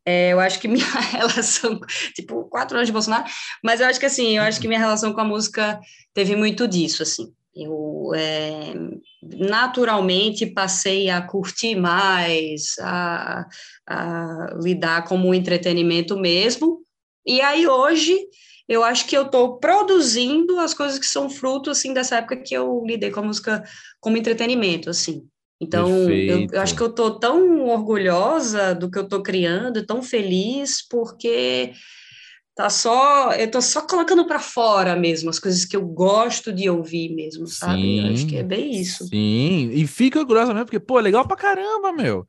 [0.06, 1.80] É, eu acho que minha relação,
[2.16, 3.26] tipo, quatro anos de Bolsonaro,
[3.64, 5.80] mas eu acho que assim, eu acho que minha relação com a música
[6.14, 7.32] teve muito disso, assim.
[7.56, 8.74] Eu é,
[9.22, 13.46] naturalmente passei a curtir mais, a,
[13.88, 16.80] a lidar como um entretenimento mesmo.
[17.26, 18.18] E aí hoje
[18.70, 22.54] eu acho que eu estou produzindo as coisas que são fruto assim dessa época que
[22.54, 23.64] eu lidei com a música
[24.00, 25.28] como entretenimento, assim.
[25.60, 30.02] Então, eu, eu, acho que eu estou tão orgulhosa do que eu estou criando, tão
[30.02, 31.74] feliz, porque
[32.56, 36.70] tá só eu tô só colocando para fora mesmo as coisas que eu gosto de
[36.70, 37.82] ouvir mesmo, sabe?
[37.82, 39.08] Sim, eu acho que é bem isso.
[39.08, 42.26] Sim, e fica orgulhosa mesmo, porque, pô, legal pra caramba, meu.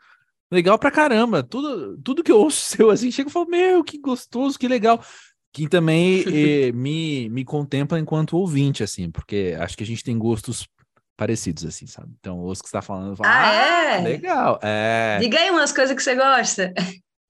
[0.50, 1.42] Legal pra caramba.
[1.42, 5.04] Tudo, tudo que eu ouço seu assim, chega e falo, meu, que gostoso, que legal.
[5.52, 10.16] Que também eh, me, me contempla enquanto ouvinte, assim, porque acho que a gente tem
[10.18, 10.68] gostos
[11.16, 12.08] parecidos, assim, sabe?
[12.18, 14.00] Então, ouço que você tá falando, falo, ah, ah, é?
[14.00, 14.58] legal.
[14.62, 15.18] É.
[15.20, 16.72] Diga aí umas coisas que você gosta.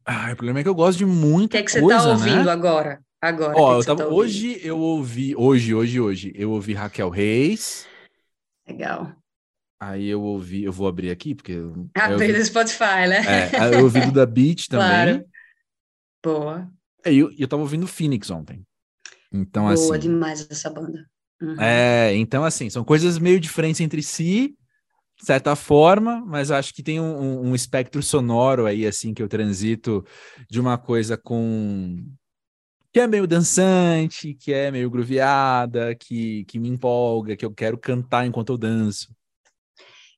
[0.04, 1.80] Ah, o problema é que eu gosto de muita coisa, O que, é que você
[1.80, 2.52] tá ouvindo né?
[2.52, 3.00] agora?
[3.20, 3.54] Agora.
[3.56, 7.87] Ó, eu tava, tá hoje eu ouvi, hoje, hoje, hoje, eu ouvi Raquel Reis.
[8.66, 9.12] Legal.
[9.83, 11.54] Aí eu ouvi, eu vou abrir aqui, porque.
[11.94, 13.22] Abrir no Spotify, né?
[13.26, 14.88] É, eu ouvi do da Beat também.
[14.88, 15.24] Claro.
[16.22, 16.70] Boa.
[17.06, 18.64] E eu, eu tava ouvindo Phoenix ontem.
[19.32, 19.86] Então, Boa assim.
[19.86, 21.06] Boa demais essa banda.
[21.40, 21.60] Uhum.
[21.60, 24.56] É, então, assim, são coisas meio diferentes entre si,
[25.18, 29.28] de certa forma, mas acho que tem um, um, espectro sonoro aí, assim, que eu
[29.28, 30.04] transito
[30.50, 32.04] de uma coisa com.
[32.92, 37.78] que é meio dançante, que é meio grooveada, que, que me empolga, que eu quero
[37.78, 39.14] cantar enquanto eu danço.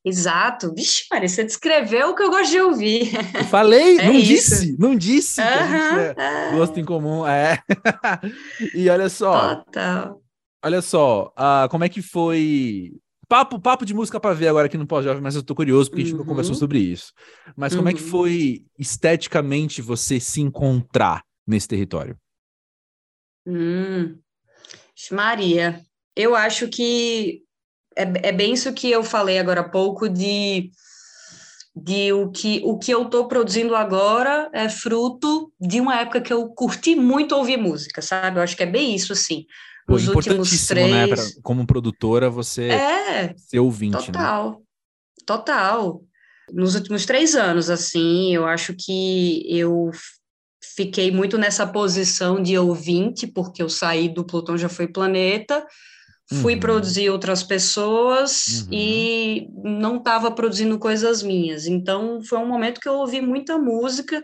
[0.05, 0.75] Exato.
[0.75, 3.13] Vixe, Maria, você descreveu o que eu gosto de ouvir.
[3.35, 4.27] Eu falei, é não isso.
[4.27, 7.27] disse, não disse uhum, gente é gosto em comum.
[7.27, 7.59] É.
[8.75, 9.57] e olha só.
[9.57, 10.21] Total.
[10.65, 12.93] Olha só, uh, como é que foi.
[13.29, 16.03] Papo, papo de música para ver agora aqui no Pós-Jovem, mas eu tô curioso porque
[16.03, 16.07] uhum.
[16.07, 17.13] a gente nunca conversou sobre isso.
[17.57, 17.91] Mas como uhum.
[17.91, 18.09] é que uhum.
[18.09, 22.17] foi esteticamente você se encontrar nesse território?
[23.47, 24.19] Hum,
[25.11, 25.81] Maria,
[26.15, 27.43] eu acho que
[27.97, 30.71] é, é bem isso que eu falei agora há pouco de
[31.75, 36.33] de o que o que eu estou produzindo agora é fruto de uma época que
[36.33, 38.39] eu curti muito ouvir música, sabe?
[38.39, 39.47] Eu acho que é bem isso, assim.
[39.87, 40.91] Pô, Os últimos três...
[40.91, 41.09] né?
[41.09, 44.03] Pra, como produtora, você é, ser ouvinte, né?
[44.07, 44.57] Total, né?
[45.27, 46.03] total.
[46.53, 49.91] Nos últimos três anos, assim, eu acho que eu
[50.77, 55.67] fiquei muito nessa posição de ouvinte, porque eu saí do Plutão Já Foi Planeta,
[56.33, 56.61] fui uhum.
[56.61, 58.69] produzir outras pessoas uhum.
[58.73, 61.67] e não estava produzindo coisas minhas.
[61.67, 64.23] Então, foi um momento que eu ouvi muita música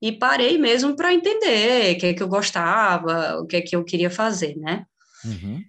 [0.00, 3.74] e parei mesmo para entender o que é que eu gostava, o que é que
[3.74, 4.84] eu queria fazer, né?
[5.24, 5.62] Uhum.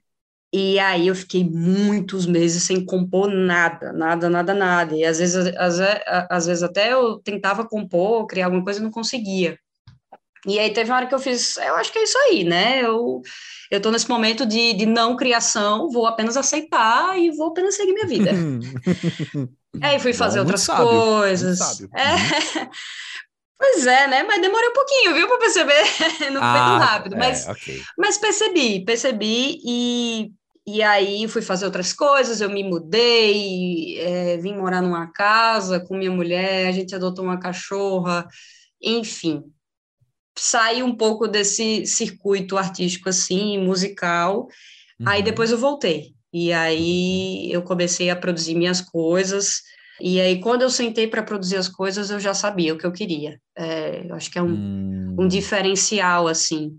[0.54, 4.96] E aí eu fiquei muitos meses sem compor nada, nada, nada, nada.
[4.96, 5.80] E às vezes, às,
[6.30, 9.60] às vezes até eu tentava compor, criar alguma coisa e não conseguia.
[10.48, 12.82] E aí teve uma hora que eu fiz, eu acho que é isso aí, né?
[12.82, 13.22] Eu
[13.72, 17.94] eu tô nesse momento de, de não criação, vou apenas aceitar e vou apenas seguir
[17.94, 18.32] minha vida.
[19.82, 21.82] aí fui fazer Bom, outras sábio, coisas.
[21.94, 22.70] É.
[23.58, 24.22] Pois é, né?
[24.24, 25.82] Mas demorei um pouquinho, viu, para perceber.
[26.30, 27.82] Não foi ah, tão rápido, mas, é, okay.
[27.98, 30.32] mas percebi, percebi e,
[30.68, 35.96] e aí fui fazer outras coisas, eu me mudei, é, vim morar numa casa com
[35.96, 38.28] minha mulher, a gente adotou uma cachorra,
[38.82, 39.42] enfim.
[40.38, 44.48] Saí um pouco desse circuito artístico assim, musical.
[45.00, 45.08] Uhum.
[45.08, 46.14] Aí depois eu voltei.
[46.34, 49.62] E aí eu comecei a produzir minhas coisas.
[50.02, 52.92] E aí, quando eu sentei para produzir as coisas, eu já sabia o que eu
[52.92, 53.40] queria.
[53.58, 55.16] É, eu acho que é um, hum.
[55.20, 56.78] um diferencial, assim.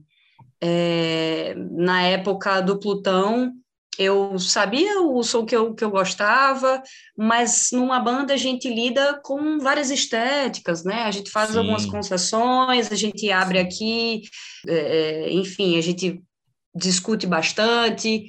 [0.60, 3.52] É, na época do Plutão,
[3.98, 6.82] eu sabia o som que eu, que eu gostava,
[7.16, 11.02] mas numa banda a gente lida com várias estéticas, né?
[11.02, 11.58] A gente faz Sim.
[11.58, 14.22] algumas concessões, a gente abre aqui,
[14.66, 16.22] é, é, enfim, a gente
[16.74, 18.26] discute bastante,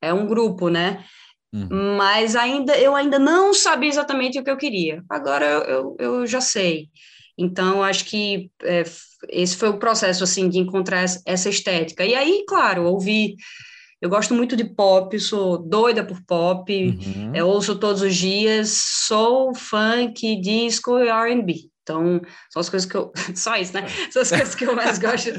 [0.00, 1.04] é um grupo, né?
[1.52, 1.96] Uhum.
[1.96, 5.02] Mas ainda eu ainda não sabia exatamente o que eu queria.
[5.08, 6.88] Agora eu, eu, eu já sei.
[7.36, 8.84] Então, acho que é,
[9.30, 12.04] esse foi o processo, assim, de encontrar essa estética.
[12.04, 13.34] E aí, claro, ouvi
[14.00, 17.34] eu gosto muito de pop, sou doida por pop, uhum.
[17.34, 18.70] eu ouço todos os dias,
[19.06, 21.70] sou funk, disco e R&B.
[21.82, 23.12] Então, são as coisas que eu.
[23.34, 23.86] Só isso, né?
[24.10, 25.32] São as coisas que eu mais gosto.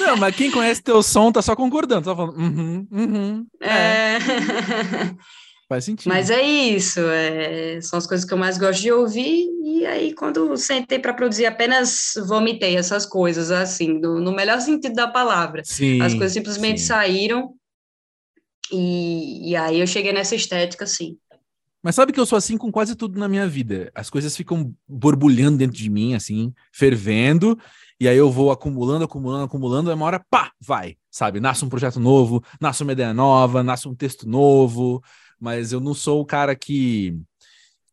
[0.00, 2.36] Não, mas quem conhece teu som tá só concordando, tá falando.
[2.36, 3.46] Uhum, uhum.
[3.60, 3.68] É.
[3.68, 4.18] é.
[5.68, 6.12] Faz sentido.
[6.12, 7.80] Mas é isso, é...
[7.80, 9.46] são as coisas que eu mais gosto de ouvir.
[9.64, 14.94] E aí, quando sentei para produzir, apenas vomitei essas coisas, assim, no, no melhor sentido
[14.94, 15.62] da palavra.
[15.64, 16.88] Sim, as coisas simplesmente sim.
[16.88, 17.54] saíram
[18.74, 21.18] e, e aí eu cheguei nessa estética, assim.
[21.82, 23.92] Mas sabe que eu sou assim com quase tudo na minha vida.
[23.94, 27.58] As coisas ficam borbulhando dentro de mim, assim, fervendo,
[28.00, 31.40] e aí eu vou acumulando, acumulando, acumulando, e uma hora, pá, vai, sabe?
[31.40, 35.02] Nasce um projeto novo, nasce uma ideia nova, nasce um texto novo,
[35.38, 37.20] mas eu não sou o cara que,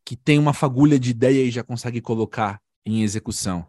[0.04, 3.66] que tem uma fagulha de ideia e já consegue colocar em execução.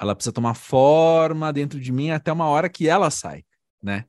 [0.00, 3.44] Ela precisa tomar forma dentro de mim até uma hora que ela sai,
[3.82, 4.06] né?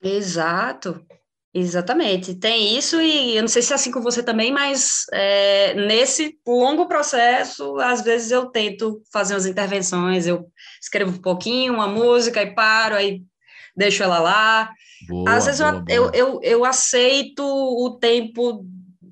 [0.00, 1.04] Exato.
[1.54, 5.74] Exatamente, tem isso, e eu não sei se é assim com você também, mas é,
[5.74, 10.46] nesse longo processo, às vezes eu tento fazer umas intervenções, eu
[10.80, 13.20] escrevo um pouquinho, uma música e paro, aí
[13.76, 14.70] deixo ela lá.
[15.06, 15.90] Boa, às vezes boa, eu, boa.
[15.92, 18.64] Eu, eu, eu, aceito o tempo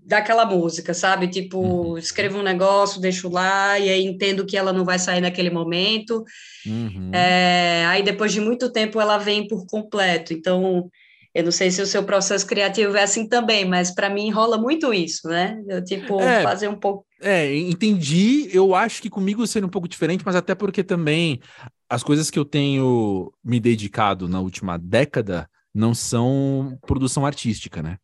[0.07, 1.29] daquela música, sabe?
[1.29, 1.99] Tipo, uhum.
[1.99, 6.25] escrevo um negócio, deixo lá, e aí entendo que ela não vai sair naquele momento.
[6.65, 7.11] Uhum.
[7.13, 10.91] É, aí depois de muito tempo ela vem por completo, então
[11.33, 14.59] eu não sei se o seu processo criativo é assim também, mas para mim rola
[14.59, 15.63] muito isso, né?
[15.69, 17.07] Eu, tipo, é, fazer um pouco.
[17.21, 18.49] É, entendi.
[18.53, 21.41] Eu acho que comigo seria um pouco diferente, mas até porque também
[21.89, 27.97] as coisas que eu tenho me dedicado na última década não são produção artística, né?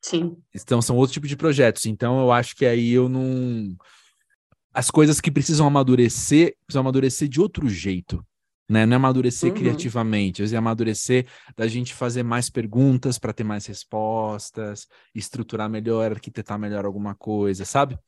[0.00, 0.36] Sim.
[0.54, 1.84] Então são outro tipo de projetos.
[1.86, 3.76] Então eu acho que aí eu não.
[4.72, 8.24] As coisas que precisam amadurecer, precisam amadurecer de outro jeito
[8.68, 8.84] né?
[8.84, 9.56] Não é amadurecer uhum.
[9.56, 11.26] criativamente, é amadurecer
[11.56, 17.64] da gente fazer mais perguntas para ter mais respostas, estruturar melhor, arquitetar melhor alguma coisa,
[17.64, 17.98] sabe?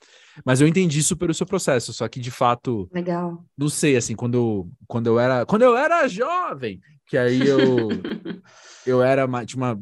[0.44, 3.44] Mas eu entendi super o seu processo, só que de fato, legal.
[3.57, 7.88] Não sei assim, quando eu, quando eu era, quando eu era jovem, que aí eu
[8.87, 9.81] eu era tinha uma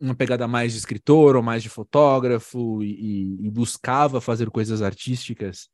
[0.00, 5.68] uma pegada mais de escritor ou mais de fotógrafo e, e buscava fazer coisas artísticas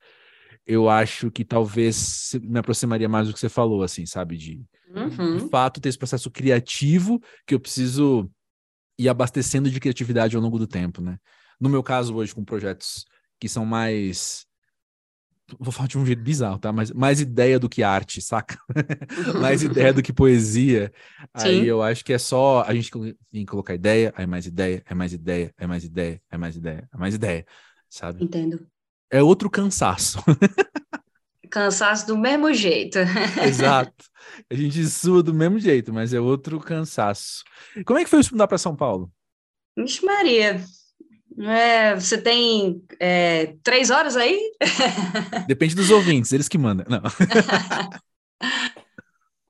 [0.66, 4.36] eu acho que talvez me aproximaria mais do que você falou, assim, sabe?
[4.36, 5.36] De, uhum.
[5.36, 8.28] de fato ter esse processo criativo que eu preciso
[8.98, 11.18] ir abastecendo de criatividade ao longo do tempo, né?
[11.60, 13.06] No meu caso, hoje, com projetos
[13.38, 14.44] que são mais.
[15.60, 16.72] Vou falar de um jeito bizarro, tá?
[16.72, 18.58] Mas mais ideia do que arte, saca?
[19.40, 20.92] mais ideia do que poesia.
[21.36, 21.48] Sim.
[21.48, 22.90] Aí eu acho que é só a gente
[23.46, 26.96] colocar ideia, aí mais ideia, é mais ideia, é mais ideia, é mais ideia, é
[26.96, 27.46] mais ideia,
[27.88, 28.24] sabe?
[28.24, 28.66] Entendo
[29.10, 30.18] é outro cansaço.
[31.50, 32.98] Cansaço do mesmo jeito.
[33.46, 34.04] Exato.
[34.50, 37.44] A gente sua do mesmo jeito, mas é outro cansaço.
[37.86, 39.10] Como é que foi isso mudar para São Paulo?
[39.76, 40.62] Vixe Maria.
[41.38, 44.38] É, você tem é, três horas aí?
[45.46, 46.86] Depende dos ouvintes, eles que mandam.
[46.88, 47.02] Não.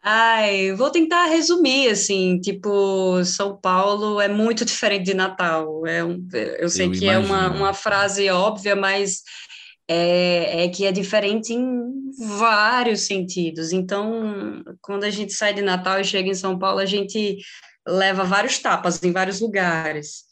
[0.08, 5.84] Ai, vou tentar resumir, assim, tipo, São Paulo é muito diferente de Natal.
[5.84, 6.24] É um,
[6.58, 7.10] eu sei eu que imagino.
[7.10, 9.22] é uma, uma frase óbvia, mas
[9.88, 13.72] é, é, que é diferente em vários sentidos.
[13.72, 17.38] Então, quando a gente sai de Natal e chega em São Paulo, a gente
[17.86, 20.26] leva vários tapas em vários lugares.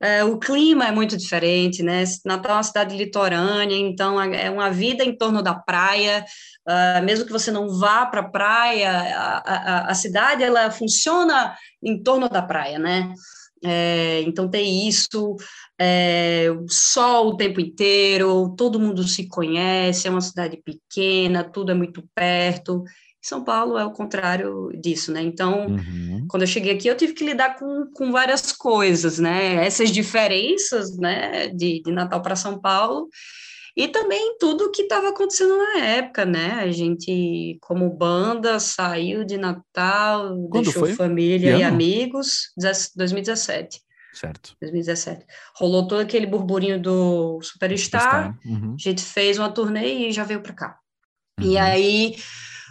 [0.00, 2.04] É, o clima é muito diferente, né?
[2.24, 6.24] Natal é uma cidade litorânea, então é uma vida em torno da praia.
[6.68, 12.28] Uh, mesmo que você não vá para a praia, a, cidade ela funciona em torno
[12.28, 13.12] da praia, né?
[13.64, 15.34] É, então tem isso,
[15.80, 21.74] é, sol o tempo inteiro, todo mundo se conhece, é uma cidade pequena, tudo é
[21.74, 22.82] muito perto.
[23.20, 25.20] São Paulo é o contrário disso, né?
[25.22, 26.26] Então, uhum.
[26.28, 29.64] quando eu cheguei aqui, eu tive que lidar com, com várias coisas, né?
[29.66, 33.08] Essas diferenças, né, de, de Natal para São Paulo
[33.76, 36.54] e também tudo que estava acontecendo na época, né?
[36.54, 40.94] A gente, como banda, saiu de Natal, Quando deixou foi?
[40.94, 42.52] família e amigos,
[42.96, 43.80] 2017.
[44.12, 44.56] Certo.
[44.60, 45.24] 2017.
[45.54, 48.74] Rolou todo aquele burburinho do Superstar, uhum.
[48.74, 50.78] a gente fez uma turnê e já veio para cá.
[51.38, 51.46] Uhum.
[51.46, 52.16] E aí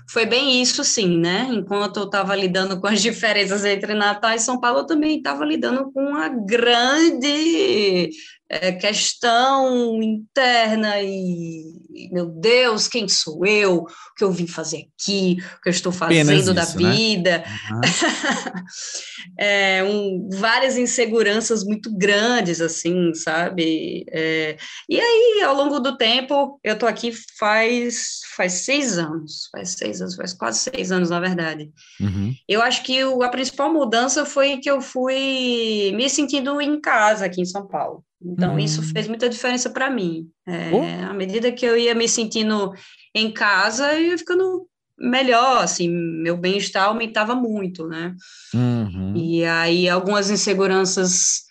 [0.09, 1.47] foi bem isso, sim, né?
[1.51, 5.45] Enquanto eu estava lidando com as diferenças entre Natal e São Paulo, eu também estava
[5.45, 8.09] lidando com uma grande
[8.49, 13.79] é, questão interna e, meu Deus, quem sou eu?
[13.79, 15.37] O que eu vim fazer aqui?
[15.57, 16.91] O que eu estou fazendo isso, da né?
[16.91, 17.43] vida?
[17.71, 17.81] Uhum.
[19.37, 24.05] é, um, várias inseguranças muito grandes, assim, sabe?
[24.09, 24.57] É,
[24.89, 30.01] e aí, ao longo do tempo, eu estou aqui faz, faz seis anos, faz seis
[30.01, 31.69] anos, faz quase seis anos, na verdade.
[31.99, 32.33] Uhum.
[32.47, 37.25] Eu acho que o, a principal mudança foi que eu fui me sentindo em casa
[37.25, 38.06] aqui em São Paulo.
[38.21, 38.59] Então, uhum.
[38.59, 40.27] isso fez muita diferença para mim.
[40.47, 41.09] É, oh.
[41.09, 42.73] À medida que eu ia me sentindo
[43.13, 44.67] em casa, eu ia ficando
[44.99, 48.15] melhor, assim, meu bem-estar aumentava muito, né?
[48.53, 49.13] Uhum.
[49.15, 51.43] E aí, algumas inseguranças,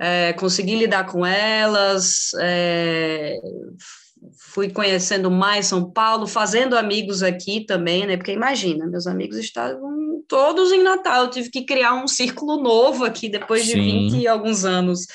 [0.00, 3.38] é, consegui lidar com elas, é,
[4.38, 8.16] fui conhecendo mais São Paulo, fazendo amigos aqui também, né?
[8.16, 13.04] Porque imagina, meus amigos estavam todos em Natal, eu tive que criar um círculo novo
[13.04, 14.08] aqui depois de Sim.
[14.08, 15.06] 20 e alguns anos.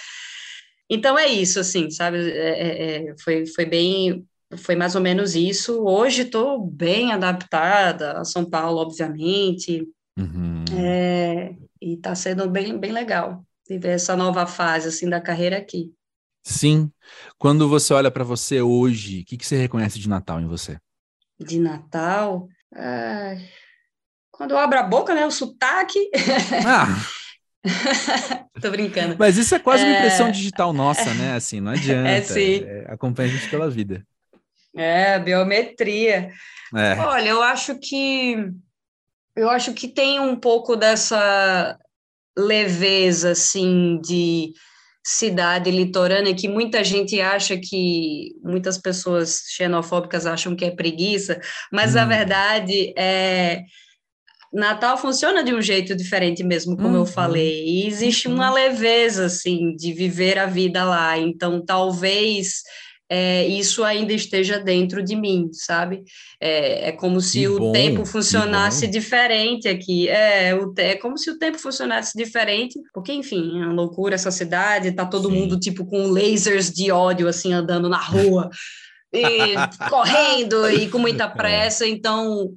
[0.93, 2.17] Então é isso, assim, sabe?
[2.17, 4.27] É, é, é, foi, foi bem,
[4.57, 5.81] foi mais ou menos isso.
[5.85, 9.87] Hoje estou bem adaptada a São Paulo, obviamente,
[10.19, 10.65] uhum.
[10.77, 15.93] é, e está sendo bem, bem legal viver essa nova fase assim da carreira aqui.
[16.43, 16.91] Sim.
[17.37, 20.77] Quando você olha para você hoje, o que, que você reconhece de Natal em você?
[21.39, 22.49] De Natal?
[24.31, 25.25] quando eu abro a boca, né?
[25.25, 25.99] O sotaque.
[26.65, 26.87] Ah.
[28.61, 29.15] Tô brincando.
[29.17, 30.31] Mas isso é quase uma impressão é...
[30.31, 31.33] digital nossa, né?
[31.37, 32.09] Assim, não adianta.
[32.09, 32.63] É, sim.
[32.63, 34.05] É, acompanha a gente pela vida.
[34.75, 36.31] É, biometria.
[36.75, 36.95] É.
[36.99, 38.51] Olha, eu acho que
[39.35, 41.77] eu acho que tem um pouco dessa
[42.37, 44.53] leveza, assim, de
[45.03, 51.39] cidade litorânea que muita gente acha que muitas pessoas xenofóbicas acham que é preguiça,
[51.71, 51.99] mas hum.
[51.99, 53.63] a verdade é
[54.51, 56.95] Natal funciona de um jeito diferente mesmo, como uhum.
[56.97, 57.65] eu falei.
[57.65, 58.35] E existe uhum.
[58.35, 61.17] uma leveza, assim, de viver a vida lá.
[61.17, 62.61] Então, talvez
[63.09, 66.03] é, isso ainda esteja dentro de mim, sabe?
[66.39, 70.07] É, é como se que o bom, tempo funcionasse diferente aqui.
[70.07, 74.31] É, o, é como se o tempo funcionasse diferente, porque, enfim, é uma loucura essa
[74.31, 75.35] cidade, tá todo Sim.
[75.35, 78.49] mundo, tipo, com lasers de ódio, assim, andando na rua.
[79.13, 79.55] e
[79.89, 81.29] correndo e com muita é.
[81.29, 82.49] pressa, então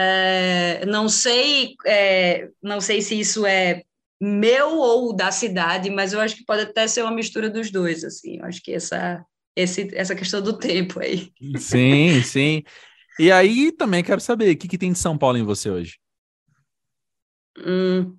[0.00, 3.82] é, não sei, é, não sei se isso é
[4.20, 8.04] meu ou da cidade, mas eu acho que pode até ser uma mistura dos dois,
[8.04, 8.38] assim.
[8.38, 9.24] Eu acho que essa,
[9.56, 11.32] esse, essa questão do tempo aí.
[11.58, 12.62] Sim, sim.
[13.18, 15.98] E aí também quero saber, o que, que tem de São Paulo em você hoje?
[17.58, 18.16] Hum,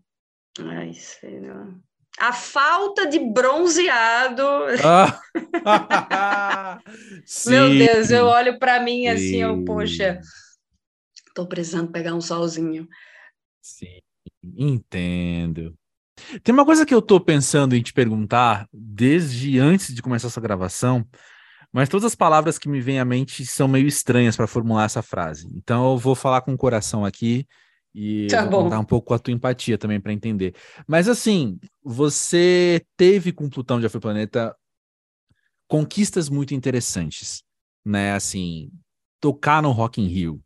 [0.59, 1.79] ai, sei não.
[2.19, 4.43] A falta de bronzeado.
[4.83, 6.81] Ah.
[7.47, 10.19] Meu Deus, eu olho para mim assim, eu, poxa,
[11.39, 12.85] Estou precisando pegar um solzinho.
[13.61, 13.99] Sim,
[14.43, 15.73] entendo.
[16.43, 20.41] Tem uma coisa que eu estou pensando em te perguntar desde antes de começar essa
[20.41, 21.07] gravação,
[21.71, 25.01] mas todas as palavras que me vêm à mente são meio estranhas para formular essa
[25.01, 25.47] frase.
[25.55, 27.47] Então eu vou falar com o coração aqui
[27.95, 30.53] e tá vou contar um pouco a tua empatia também para entender.
[30.85, 34.53] Mas assim, você teve com Plutão Já Foi Planeta
[35.69, 37.43] conquistas muito interessantes,
[37.85, 38.11] né?
[38.11, 38.69] Assim,
[39.21, 40.43] tocar no Rock in Rio,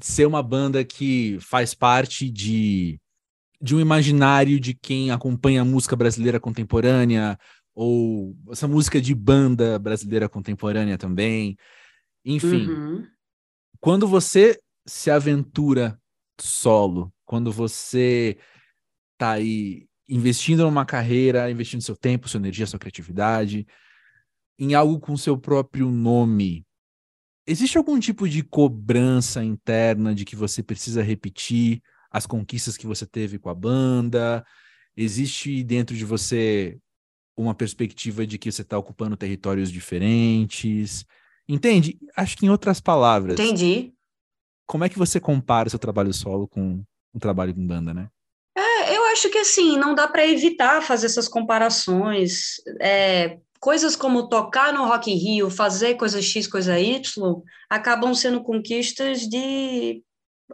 [0.00, 2.98] ser uma banda que faz parte de,
[3.60, 7.38] de um imaginário de quem acompanha a música brasileira contemporânea,
[7.74, 11.56] ou essa música de banda brasileira contemporânea também.
[12.24, 13.06] Enfim, uhum.
[13.80, 15.98] quando você se aventura
[16.40, 18.36] solo, quando você
[19.16, 23.66] tá aí investindo numa carreira, investindo seu tempo, sua energia, sua criatividade,
[24.58, 26.66] em algo com seu próprio nome,
[27.46, 33.04] Existe algum tipo de cobrança interna de que você precisa repetir as conquistas que você
[33.04, 34.44] teve com a banda?
[34.96, 36.78] Existe dentro de você
[37.36, 41.04] uma perspectiva de que você está ocupando territórios diferentes?
[41.48, 41.98] Entende?
[42.16, 43.38] Acho que em outras palavras.
[43.38, 43.92] Entendi.
[44.66, 46.82] Como é que você compara o seu trabalho solo com
[47.12, 48.08] o trabalho com banda, né?
[48.56, 52.56] É, eu acho que assim, não dá para evitar fazer essas comparações.
[52.80, 57.00] É, coisas como tocar no Rock in Rio, fazer coisa X, coisa Y,
[57.70, 60.02] acabam sendo conquistas de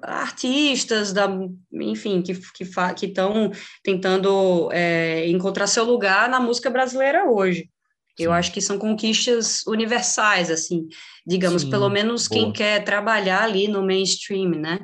[0.03, 1.27] artistas, da,
[1.73, 7.71] enfim, que estão que, que tentando é, encontrar seu lugar na música brasileira hoje.
[8.19, 10.87] Eu acho que são conquistas universais, assim,
[11.27, 12.39] digamos, Sim, pelo menos boa.
[12.39, 14.81] quem quer trabalhar ali no mainstream, né?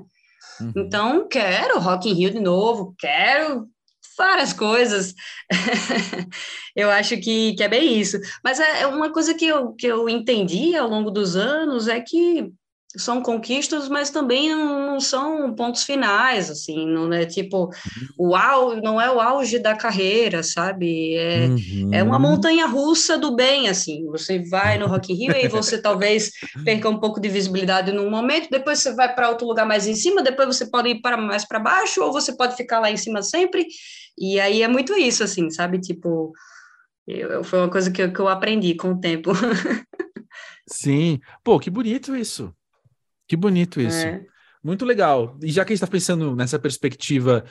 [0.58, 0.72] Uhum.
[0.76, 3.68] Então, quero Rock in Rio de novo, quero
[4.16, 5.14] várias coisas.
[6.74, 8.18] eu acho que, que é bem isso.
[8.42, 12.00] Mas é, é uma coisa que eu, que eu entendi ao longo dos anos é
[12.00, 12.52] que
[12.96, 17.70] são conquistas, mas também não são pontos finais, assim, não é tipo
[18.16, 21.14] o au, não é o auge da carreira, sabe?
[21.14, 21.90] É, uhum.
[21.92, 22.22] é uma uhum.
[22.22, 24.06] montanha russa do bem, assim.
[24.06, 26.30] Você vai no Rock in Rio e você talvez
[26.64, 29.94] perca um pouco de visibilidade num momento, depois você vai para outro lugar mais em
[29.94, 32.96] cima, depois você pode ir para mais para baixo, ou você pode ficar lá em
[32.96, 33.66] cima sempre.
[34.18, 35.80] E aí é muito isso, assim, sabe?
[35.80, 36.32] Tipo,
[37.06, 39.32] eu, foi uma coisa que eu, que eu aprendi com o tempo.
[40.66, 42.54] Sim, pô, que bonito isso.
[43.28, 44.06] Que bonito isso.
[44.06, 44.24] É.
[44.62, 45.36] Muito legal.
[45.42, 47.44] E já que a gente está pensando nessa perspectiva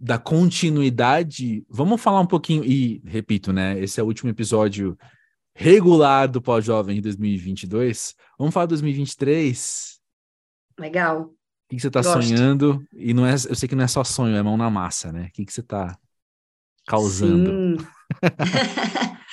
[0.00, 2.64] da continuidade, vamos falar um pouquinho.
[2.64, 3.78] E, repito, né?
[3.78, 4.96] Esse é o último episódio
[5.54, 8.14] regular do Pós-Jovem de 2022.
[8.38, 10.00] Vamos falar de 2023.
[10.78, 11.22] Legal.
[11.22, 11.28] O
[11.68, 12.82] que, que você está sonhando?
[12.92, 15.28] E não é, eu sei que não é só sonho, é mão na massa, né?
[15.28, 15.96] O que, que você está
[16.86, 17.50] causando?
[17.50, 17.86] Sim.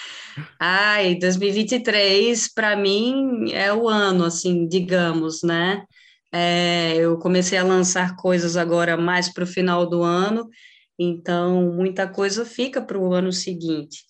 [0.59, 5.83] Ai, 2023 para mim é o ano, assim, digamos, né?
[6.31, 10.49] É, eu comecei a lançar coisas agora mais para o final do ano,
[10.97, 14.03] então muita coisa fica para o ano seguinte.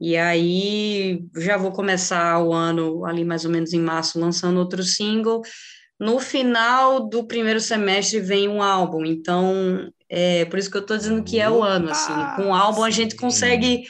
[0.00, 4.82] E aí já vou começar o ano ali mais ou menos em março lançando outro
[4.82, 5.42] single.
[5.98, 10.96] No final do primeiro semestre vem um álbum, então é por isso que eu estou
[10.96, 12.12] dizendo que é o ano, assim.
[12.36, 13.84] Com o álbum a gente consegue,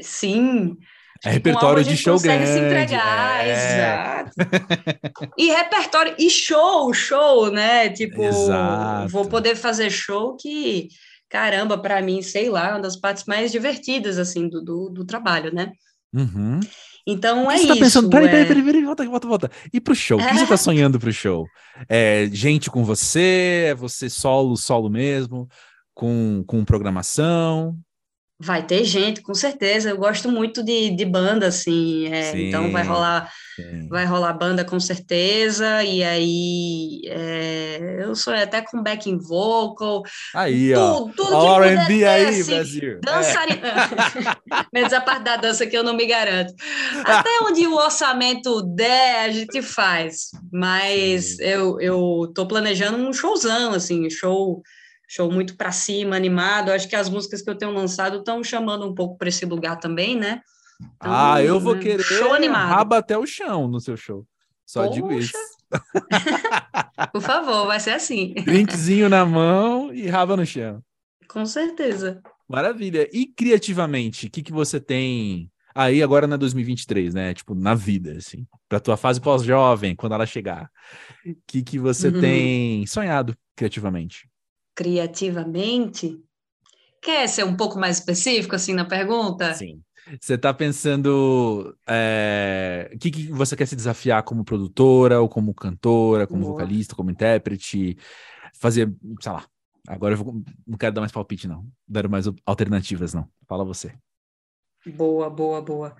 [0.00, 0.76] sim,
[1.24, 2.46] é repertório de show grande.
[2.46, 4.24] se entregar, é.
[4.26, 4.30] exato.
[5.38, 7.88] e repertório, e show, show, né?
[7.88, 9.08] Tipo, exato.
[9.08, 10.88] vou poder fazer show que,
[11.30, 15.52] caramba, para mim, sei lá, uma das partes mais divertidas, assim, do, do, do trabalho,
[15.52, 15.72] né?
[16.12, 16.60] Uhum.
[17.06, 17.82] Então é você tá isso.
[17.82, 19.50] Pensando, peraí, peraí, é peraí, peraí, volta, volta, volta.
[19.72, 20.18] E pro show?
[20.18, 21.46] O que você tá sonhando pro show?
[21.88, 23.66] É gente com você?
[23.68, 25.46] É você solo, solo mesmo?
[25.92, 27.76] Com, com programação?
[28.38, 29.90] Vai ter gente, com certeza.
[29.90, 32.12] Eu gosto muito de, de banda, assim.
[32.12, 33.32] É, então vai rolar,
[33.88, 35.84] vai rolar banda com certeza.
[35.84, 40.02] E aí é, eu sou até com backing vocal.
[40.34, 41.02] Aí, ó.
[41.02, 43.00] Tudo, tudo R&B aí, assim, Brasil.
[43.00, 43.68] Dançarina.
[43.68, 44.66] É.
[44.74, 46.52] Menos a parte da dança que eu não me garanto.
[47.04, 50.30] Até onde o orçamento der, a gente faz.
[50.52, 54.60] Mas eu, eu tô planejando um showzão, assim, show
[55.08, 56.70] show muito para cima, animado.
[56.70, 59.76] Acho que as músicas que eu tenho lançado estão chamando um pouco para esse lugar
[59.76, 60.40] também, né?
[60.80, 61.82] Então, ah, eu vou né?
[61.82, 62.68] querer show animado.
[62.68, 64.26] raba até o chão no seu show.
[64.66, 64.94] Só Poxa.
[64.94, 65.32] digo isso.
[67.12, 68.34] Por favor, vai ser assim.
[68.34, 70.82] Drinkzinho na mão e raba no chão.
[71.28, 72.22] Com certeza.
[72.48, 73.08] Maravilha.
[73.12, 77.34] E criativamente, o que, que você tem aí agora na 2023, né?
[77.34, 80.70] Tipo, na vida, assim, para tua fase pós-jovem, quando ela chegar.
[81.26, 82.20] O que, que você uhum.
[82.20, 84.28] tem sonhado criativamente?
[84.74, 86.20] Criativamente?
[87.00, 89.54] Quer ser um pouco mais específico assim na pergunta?
[89.54, 89.82] Sim.
[90.20, 95.54] Você está pensando é, o que, que, você quer se desafiar como produtora, ou como
[95.54, 96.52] cantora, como Boa.
[96.52, 97.96] vocalista, como intérprete,
[98.54, 99.46] fazer, sei lá.
[99.86, 101.66] Agora eu vou, não quero dar mais palpite, não.
[101.88, 103.28] Dar mais alternativas, não.
[103.46, 103.94] Fala você.
[104.86, 105.96] Boa, boa, boa.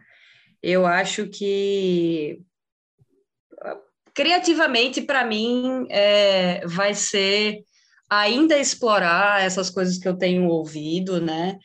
[0.62, 2.42] Eu acho que
[4.14, 7.64] criativamente, para mim, é, vai ser
[8.10, 11.58] ainda explorar essas coisas que eu tenho ouvido, né?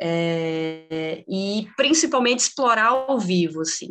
[0.00, 3.88] É, e principalmente explorar ao vivo, assim.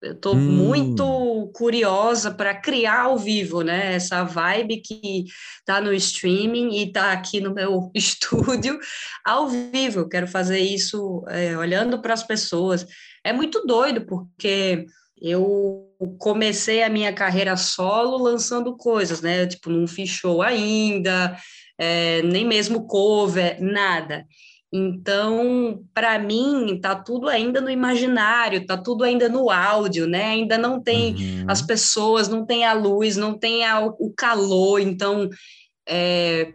[0.00, 0.38] Eu estou hum.
[0.38, 3.94] muito curiosa para criar ao vivo, né?
[3.94, 5.24] Essa vibe que
[5.58, 8.78] está no streaming e está aqui no meu estúdio
[9.24, 10.00] ao vivo.
[10.00, 12.86] Eu quero fazer isso é, olhando para as pessoas.
[13.24, 14.86] É muito doido, porque
[15.20, 15.86] eu
[16.18, 19.46] comecei a minha carreira solo lançando coisas, né?
[19.46, 21.36] Tipo, não fiz show ainda,
[21.78, 24.24] é, nem mesmo cover, nada.
[24.72, 30.26] Então, para mim, tá tudo ainda no imaginário, tá tudo ainda no áudio, né?
[30.26, 31.44] Ainda não tem uhum.
[31.48, 34.80] as pessoas, não tem a luz, não tem a, o calor.
[34.80, 35.30] Então,
[35.88, 36.52] é,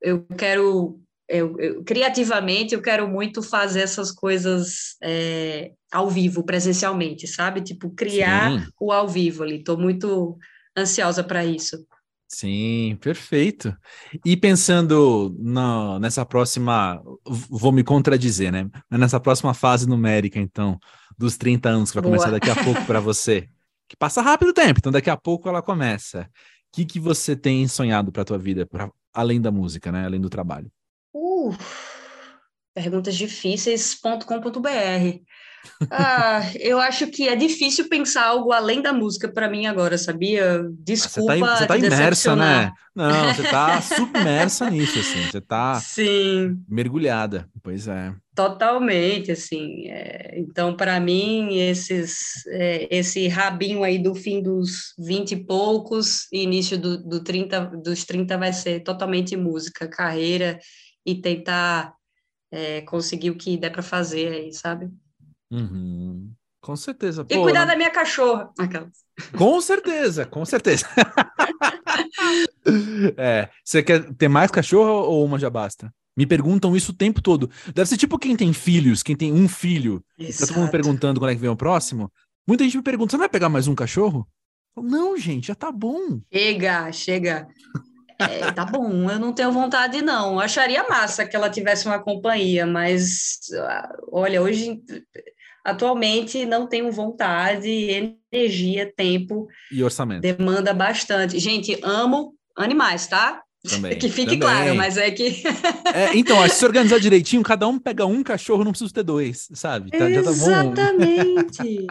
[0.00, 7.26] eu quero eu, eu, criativamente eu quero muito fazer essas coisas é, ao vivo, presencialmente,
[7.26, 7.60] sabe?
[7.60, 8.66] Tipo, criar Sim.
[8.80, 9.56] o ao vivo ali.
[9.56, 10.38] Estou muito
[10.76, 11.84] ansiosa para isso.
[12.28, 13.76] Sim, perfeito.
[14.24, 18.68] E pensando no, nessa próxima, vou me contradizer, né?
[18.90, 20.78] Nessa próxima fase numérica, então,
[21.16, 22.16] dos 30 anos, que vai Boa.
[22.16, 23.48] começar daqui a pouco para você,
[23.88, 26.22] que passa rápido o tempo, então daqui a pouco ela começa.
[26.22, 26.26] O
[26.72, 30.04] que, que você tem sonhado para a tua vida, pra, além da música, né?
[30.04, 30.70] Além do trabalho?
[31.36, 31.54] Uh,
[32.74, 35.20] perguntas difíceis.com.br.
[35.90, 40.64] Ah, eu acho que é difícil pensar algo além da música para mim agora, sabia?
[40.78, 41.36] Desculpa.
[41.36, 42.72] Você tá, você tá imersa, né?
[42.94, 45.22] Não, você tá submersa nisso, assim.
[45.30, 46.58] Você tá Sim.
[46.68, 47.48] mergulhada.
[47.62, 48.14] Pois é.
[48.34, 49.88] Totalmente, assim.
[49.88, 56.30] É, então, para mim, esses, é, esse rabinho aí do fim dos 20 e poucos,
[56.32, 60.58] início do, do 30, dos 30 vai ser totalmente música, carreira
[61.06, 61.94] e tentar
[62.50, 64.90] é, conseguir o que der para fazer aí, sabe?
[65.50, 66.32] Uhum.
[66.60, 67.24] Com certeza.
[67.30, 67.68] E Pô, cuidar não...
[67.68, 68.52] da minha cachorra.
[69.38, 70.84] Com certeza, com certeza.
[73.16, 75.94] é, você quer ter mais cachorro ou uma já basta?
[76.16, 77.48] Me perguntam isso o tempo todo.
[77.72, 80.02] Deve ser tipo quem tem filhos, quem tem um filho.
[80.18, 80.40] Exato.
[80.40, 82.10] Tá todo mundo perguntando quando é que vem o próximo.
[82.48, 84.26] Muita gente me pergunta: você não vai pegar mais um cachorro?
[84.76, 86.20] Não, gente, já tá bom.
[86.32, 87.46] Chega, chega.
[88.18, 90.34] É, tá bom, eu não tenho vontade, não.
[90.34, 94.82] Eu acharia massa que ela tivesse uma companhia, mas ah, olha, hoje
[95.66, 97.68] Atualmente não tenho vontade,
[98.32, 99.48] energia, tempo.
[99.72, 100.20] E orçamento.
[100.20, 101.40] Demanda bastante.
[101.40, 103.42] Gente, amo animais, tá?
[103.68, 104.38] Também, que fique também.
[104.38, 105.42] claro, mas é que.
[105.92, 109.90] é, então, se organizar direitinho, cada um pega um cachorro, não precisa ter dois, sabe?
[109.90, 111.86] Tá, Exatamente.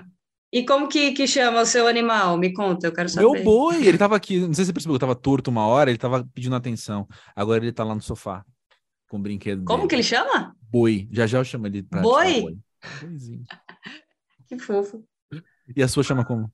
[0.56, 2.38] E como que, que chama o seu animal?
[2.38, 3.30] Me conta, eu quero saber.
[3.30, 5.97] Meu boi, ele tava aqui, não sei se você percebeu, tava torto uma hora, ele
[5.97, 7.06] tava pedindo atenção.
[7.36, 8.41] Agora ele tá lá no sofá,
[9.10, 9.89] com o brinquedo Como dele.
[9.89, 10.56] que ele chama?
[10.72, 12.41] Boi, já já eu chamo ele pra Boi?
[12.41, 12.58] boi.
[14.47, 15.03] que fofo.
[15.76, 16.49] E a sua chama como?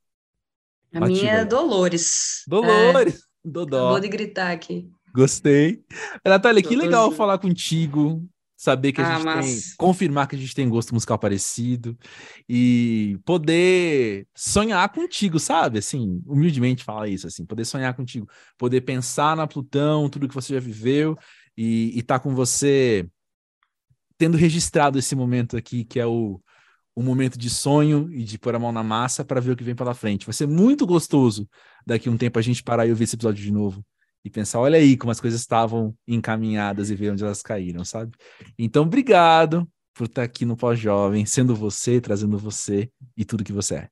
[0.96, 2.42] A minha é Dolores.
[2.48, 3.16] Dolores!
[3.16, 3.32] É.
[3.46, 3.92] Dodó.
[3.92, 4.90] Vou de gritar aqui.
[5.14, 5.84] Gostei.
[6.26, 8.28] Natália, que legal falar contigo,
[8.62, 9.46] saber que a ah, gente mas...
[9.46, 11.98] tem, confirmar que a gente tem gosto musical parecido
[12.48, 15.80] e poder sonhar contigo, sabe?
[15.80, 20.54] Assim, humildemente falar isso, assim, poder sonhar contigo, poder pensar na Plutão, tudo que você
[20.54, 21.18] já viveu
[21.58, 23.10] e estar tá com você
[24.16, 26.40] tendo registrado esse momento aqui, que é o,
[26.96, 29.64] o momento de sonho e de pôr a mão na massa para ver o que
[29.64, 30.28] vem pela frente.
[30.28, 31.50] Vai ser muito gostoso
[31.84, 33.84] daqui a um tempo a gente parar e ouvir esse episódio de novo
[34.24, 38.12] e pensar, olha aí como as coisas estavam encaminhadas e ver onde elas caíram, sabe?
[38.58, 43.76] Então, obrigado por estar aqui no Pós-Jovem, sendo você, trazendo você e tudo que você
[43.76, 43.90] é.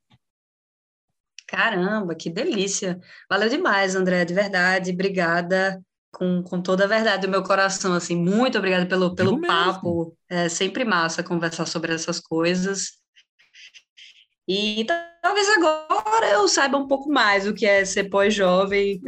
[1.47, 2.99] Caramba, que delícia!
[3.29, 4.91] Valeu demais, André, de verdade.
[4.91, 10.15] Obrigada com, com toda a verdade do meu coração, assim, muito obrigada pelo, pelo papo,
[10.27, 12.93] é sempre massa conversar sobre essas coisas,
[14.49, 14.83] e
[15.21, 18.99] talvez agora eu saiba um pouco mais o que é ser pós-jovem.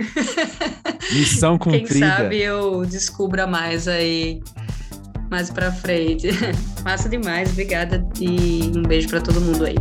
[1.12, 1.88] Missão cumprida.
[1.88, 4.40] Quem sabe eu descubra mais aí
[5.32, 6.28] mais para frente.
[6.86, 9.76] Massa demais, obrigada e um beijo para todo mundo aí.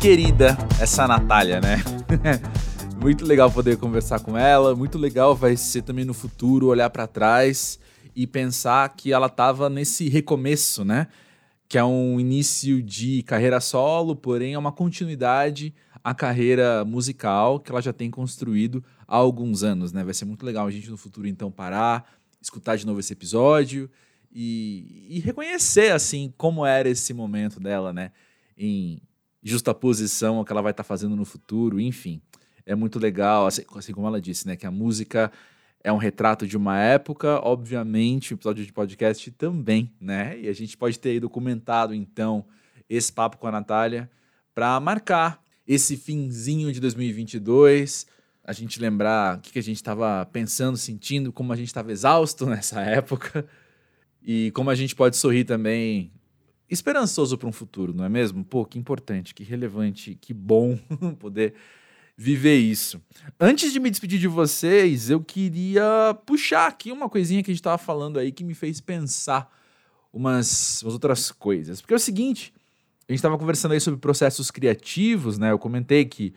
[0.00, 1.82] querida essa Natália, né?
[3.06, 7.06] muito legal poder conversar com ela, muito legal vai ser também no futuro olhar para
[7.06, 7.78] trás
[8.16, 11.06] e pensar que ela estava nesse recomeço, né?
[11.68, 17.70] Que é um início de carreira solo, porém é uma continuidade à carreira musical que
[17.70, 20.02] ela já tem construído há alguns anos, né?
[20.02, 23.88] Vai ser muito legal a gente no futuro então parar, escutar de novo esse episódio
[24.32, 28.10] e, e reconhecer assim como era esse momento dela, né?
[28.58, 29.00] Em
[29.44, 32.20] justaposição ao que ela vai estar tá fazendo no futuro, enfim.
[32.66, 35.30] É muito legal, assim, assim, como ela disse, né, que a música
[35.82, 40.36] é um retrato de uma época, obviamente, o episódio de podcast também, né?
[40.36, 42.44] E a gente pode ter documentado então
[42.90, 44.10] esse papo com a Natália
[44.52, 48.06] para marcar esse finzinho de 2022,
[48.42, 51.92] a gente lembrar o que, que a gente estava pensando, sentindo, como a gente estava
[51.92, 53.46] exausto nessa época
[54.20, 56.10] e como a gente pode sorrir também
[56.68, 58.44] esperançoso para um futuro, não é mesmo?
[58.44, 60.76] Pô, que importante, que relevante, que bom
[61.18, 61.54] poder
[62.16, 63.00] viver isso.
[63.38, 67.60] Antes de me despedir de vocês, eu queria puxar aqui uma coisinha que a gente
[67.60, 69.52] estava falando aí que me fez pensar
[70.12, 71.80] umas, umas outras coisas.
[71.80, 72.54] Porque é o seguinte,
[73.06, 75.52] a gente estava conversando aí sobre processos criativos, né?
[75.52, 76.32] Eu comentei que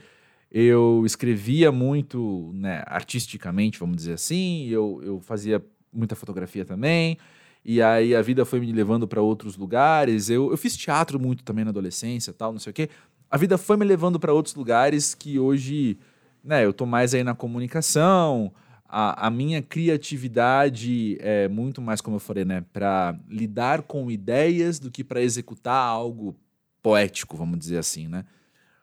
[0.52, 5.64] eu escrevia muito, né, artisticamente, vamos dizer assim, eu, eu fazia
[5.94, 7.20] muita fotografia também,
[7.64, 10.30] e aí a vida foi me levando para outros lugares.
[10.30, 12.90] Eu, eu fiz teatro muito também na adolescência, tal, não sei o quê.
[13.30, 15.98] A vida foi me levando para outros lugares que hoje,
[16.44, 18.52] né, eu tô mais aí na comunicação.
[18.88, 24.80] A, a minha criatividade é muito mais, como eu falei, né, para lidar com ideias
[24.80, 26.36] do que para executar algo
[26.82, 28.26] poético, vamos dizer assim, né?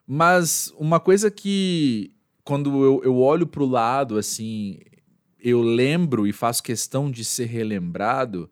[0.06, 2.12] Mas uma coisa que
[2.44, 4.78] quando eu, eu olho para o lado, assim,
[5.40, 8.48] eu lembro e faço questão de ser relembrado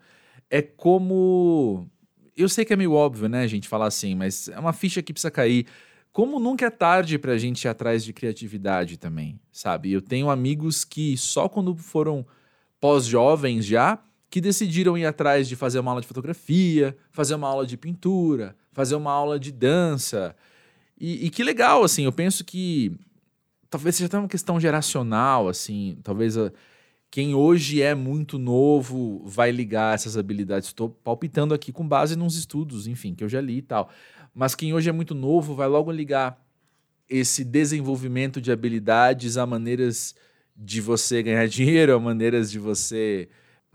[0.51, 1.89] é como
[2.37, 5.13] eu sei que é meio óbvio, né, gente, falar assim, mas é uma ficha que
[5.13, 5.67] precisa cair.
[6.13, 9.93] Como nunca é tarde pra gente ir atrás de criatividade também, sabe?
[9.93, 12.25] Eu tenho amigos que só quando foram
[12.81, 13.99] pós-jovens já,
[14.31, 18.57] que decidiram ir atrás de fazer uma aula de fotografia, fazer uma aula de pintura,
[18.73, 20.37] fazer uma aula de dança.
[21.01, 22.93] E, e que legal, assim, eu penso que
[23.71, 26.53] talvez seja até uma questão geracional, assim, talvez a,
[27.15, 30.71] quem hoje é muito novo vai ligar essas habilidades.
[30.71, 33.89] Estou palpitando aqui com base nos estudos, enfim, que eu já li e tal.
[34.35, 36.45] Mas quem hoje é muito novo vai logo ligar
[37.09, 40.17] esse desenvolvimento de habilidades a maneiras
[40.57, 43.29] de você ganhar dinheiro, a maneiras de você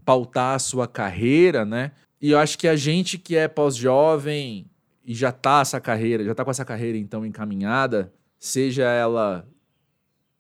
[0.04, 1.94] pautar a sua carreira, né?
[2.22, 4.70] E eu acho que a gente que é pós-jovem
[5.06, 9.48] e já tá essa carreira, já tá com essa carreira então encaminhada, seja ela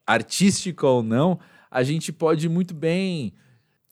[0.05, 1.39] artística ou não,
[1.69, 3.33] a gente pode muito bem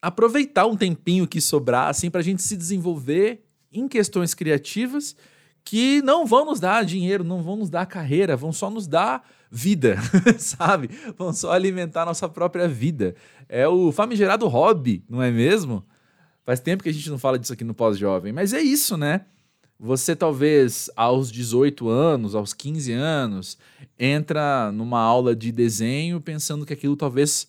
[0.02, 5.16] aproveitar um tempinho que sobrar assim para a gente se desenvolver em questões criativas
[5.64, 9.28] que não vão nos dar dinheiro, não vão nos dar carreira, vão só nos dar
[9.52, 9.98] vida,
[10.40, 10.90] sabe?
[11.18, 13.16] Vão só alimentar nossa própria vida.
[13.50, 15.86] É o famigerado hobby, não é mesmo?
[16.46, 19.26] Faz tempo que a gente não fala disso aqui no pós-jovem, mas é isso, né?
[19.78, 23.58] Você talvez aos 18 anos, aos 15 anos,
[24.00, 27.48] entra numa aula de desenho pensando que aquilo talvez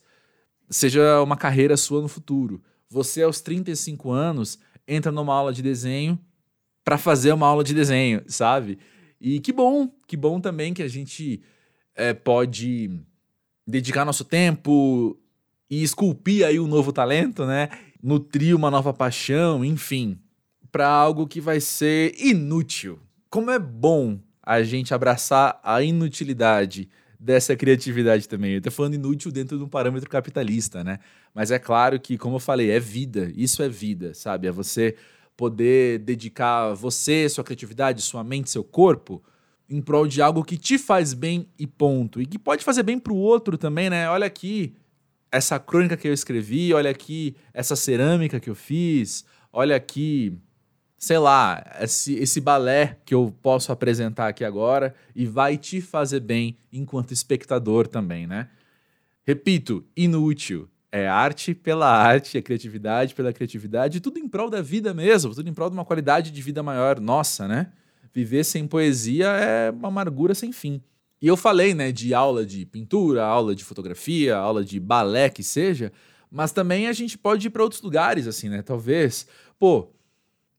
[0.70, 2.62] seja uma carreira sua no futuro.
[2.88, 6.18] Você aos 35 anos entra numa aula de desenho
[6.84, 8.78] para fazer uma aula de desenho, sabe?
[9.20, 11.42] E que bom, que bom também que a gente
[11.94, 12.90] é, pode
[13.66, 15.18] dedicar nosso tempo
[15.68, 17.68] e esculpir aí um novo talento, né?
[18.02, 20.18] Nutrir uma nova paixão, enfim
[20.70, 22.98] para algo que vai ser inútil.
[23.30, 26.88] Como é bom a gente abraçar a inutilidade
[27.18, 28.54] dessa criatividade também.
[28.54, 30.98] Eu tô falando inútil dentro de um parâmetro capitalista, né?
[31.34, 33.32] Mas é claro que, como eu falei, é vida.
[33.34, 34.46] Isso é vida, sabe?
[34.46, 34.94] É você
[35.36, 39.22] poder dedicar você, sua criatividade, sua mente, seu corpo
[39.68, 42.20] em prol de algo que te faz bem e ponto.
[42.22, 44.08] E que pode fazer bem para o outro também, né?
[44.08, 44.74] Olha aqui
[45.30, 50.38] essa crônica que eu escrevi, olha aqui essa cerâmica que eu fiz, olha aqui
[50.98, 56.20] sei lá, esse, esse balé que eu posso apresentar aqui agora e vai te fazer
[56.20, 58.48] bem enquanto espectador também, né?
[59.24, 60.68] Repito, inútil.
[60.90, 65.48] É arte pela arte, é criatividade pela criatividade, tudo em prol da vida mesmo, tudo
[65.48, 66.98] em prol de uma qualidade de vida maior.
[66.98, 67.70] Nossa, né?
[68.12, 70.82] Viver sem poesia é uma amargura sem fim.
[71.20, 75.42] E eu falei, né, de aula de pintura, aula de fotografia, aula de balé que
[75.42, 75.92] seja,
[76.30, 78.62] mas também a gente pode ir para outros lugares, assim, né?
[78.62, 79.26] Talvez,
[79.58, 79.92] pô,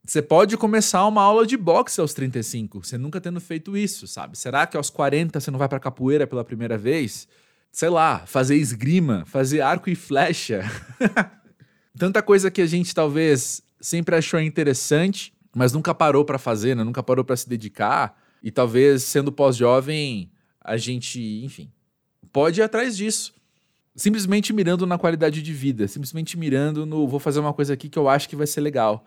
[0.09, 4.35] você pode começar uma aula de boxe aos 35, você nunca tendo feito isso, sabe?
[4.35, 7.27] Será que aos 40 você não vai para capoeira pela primeira vez?
[7.71, 10.63] Sei lá, fazer esgrima, fazer arco e flecha.
[11.95, 16.83] Tanta coisa que a gente talvez sempre achou interessante, mas nunca parou para fazer, né?
[16.83, 18.19] Nunca parou para se dedicar.
[18.41, 21.71] E talvez sendo pós-jovem, a gente, enfim,
[22.33, 23.31] pode ir atrás disso.
[23.95, 27.99] Simplesmente mirando na qualidade de vida, simplesmente mirando no vou fazer uma coisa aqui que
[27.99, 29.05] eu acho que vai ser legal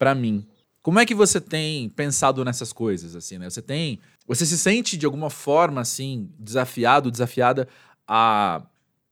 [0.00, 0.46] para mim.
[0.80, 3.50] Como é que você tem pensado nessas coisas assim, né?
[3.50, 7.68] Você tem, você se sente de alguma forma assim desafiado, desafiada
[8.08, 8.62] a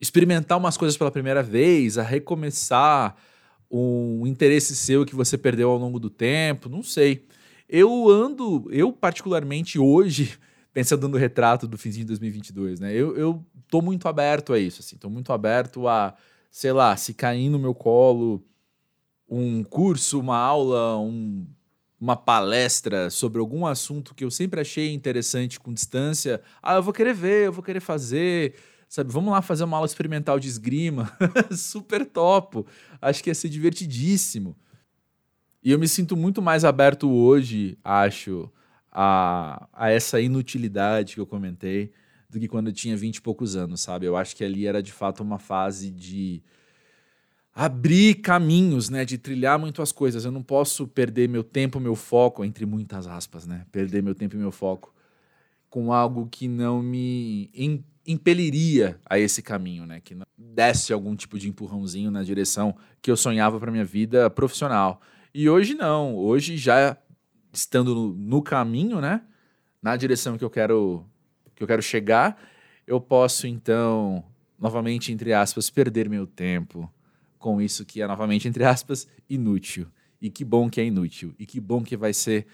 [0.01, 3.15] experimentar umas coisas pela primeira vez, a recomeçar
[3.71, 7.27] um interesse seu que você perdeu ao longo do tempo, não sei.
[7.69, 10.39] Eu ando, eu particularmente hoje,
[10.73, 12.95] pensando no retrato do finzinho de 2022, né?
[12.95, 16.15] Eu, eu tô muito aberto a isso, assim, tô muito aberto a,
[16.51, 18.43] sei lá, se cair no meu colo
[19.29, 21.47] um curso, uma aula, um,
[22.01, 26.93] uma palestra sobre algum assunto que eu sempre achei interessante com distância, ah, eu vou
[26.93, 28.55] querer ver, eu vou querer fazer,
[28.89, 29.13] sabe?
[29.13, 31.13] Vamos lá fazer uma aula experimental de esgrima,
[31.53, 32.67] super topo.
[33.03, 34.57] Acho que ia ser divertidíssimo.
[35.63, 38.51] E eu me sinto muito mais aberto hoje, acho,
[38.91, 41.93] a, a essa inutilidade que eu comentei
[42.31, 44.07] do que quando eu tinha 20 e poucos anos, sabe?
[44.07, 46.43] Eu acho que ali era de fato uma fase de
[47.61, 50.25] abrir caminhos, né, de trilhar muito as coisas.
[50.25, 54.37] Eu não posso perder meu tempo, meu foco, entre muitas aspas, né, perder meu tempo
[54.37, 54.95] e meu foco
[55.69, 57.51] com algo que não me
[58.07, 63.11] impeliria a esse caminho, né, que não desse algum tipo de empurrãozinho na direção que
[63.11, 65.01] eu sonhava para minha vida profissional.
[65.35, 66.97] E hoje não, hoje já
[67.53, 69.21] estando no, no caminho, né,
[69.83, 71.05] na direção que eu quero
[71.57, 72.41] que eu quero chegar,
[72.87, 74.25] eu posso então
[74.57, 76.89] novamente entre aspas perder meu tempo
[77.39, 79.87] com isso que é, novamente, entre aspas, inútil.
[80.21, 81.33] E que bom que é inútil.
[81.39, 82.47] E que bom que vai ser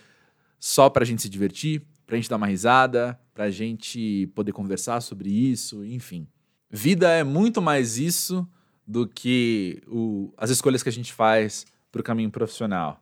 [0.59, 4.27] só para a gente se divertir, para a gente dar uma risada, para a gente
[4.35, 6.27] poder conversar sobre isso, enfim.
[6.71, 8.47] Vida é muito mais isso
[8.87, 13.01] do que o, as escolhas que a gente faz para o caminho profissional.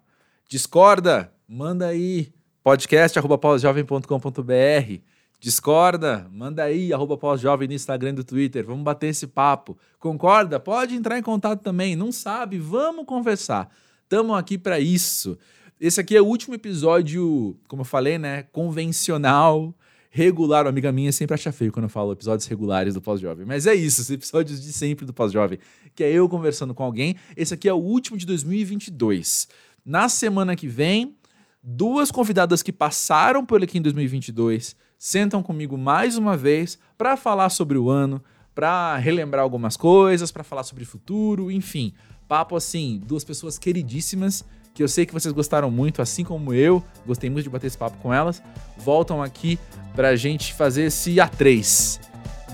[0.49, 1.33] Discorda?
[1.49, 5.12] Manda aí podcast@pausjovem.com.br.
[5.43, 6.31] Discorda?
[6.31, 8.65] Manda aí, arroba pós-jovem no Instagram e do Twitter.
[8.65, 9.77] Vamos bater esse papo.
[9.99, 10.61] Concorda?
[10.61, 11.97] Pode entrar em contato também.
[11.97, 12.61] Não sabe?
[12.61, 13.69] Vamos conversar.
[14.05, 15.37] Estamos aqui para isso.
[15.81, 18.45] Esse aqui é o último episódio, como eu falei, né?
[18.53, 19.75] Convencional,
[20.11, 20.63] regular.
[20.63, 23.45] Uma amiga minha sempre acha feio quando eu falo episódios regulares do Pós-Jovem.
[23.45, 25.59] Mas é isso, os episódios de sempre do Pós-Jovem.
[25.93, 27.17] Que é eu conversando com alguém.
[27.37, 29.49] Esse aqui é o último de 2022.
[29.85, 31.17] Na semana que vem,
[31.61, 37.49] duas convidadas que passaram por aqui em 2022 sentam comigo mais uma vez para falar
[37.49, 38.23] sobre o ano,
[38.55, 41.93] para relembrar algumas coisas, para falar sobre o futuro, enfim.
[42.29, 46.85] Papo assim, duas pessoas queridíssimas que eu sei que vocês gostaram muito, assim como eu,
[47.05, 48.41] gostei muito de bater esse papo com elas,
[48.79, 49.59] voltam aqui
[49.93, 51.99] pra gente fazer esse A3.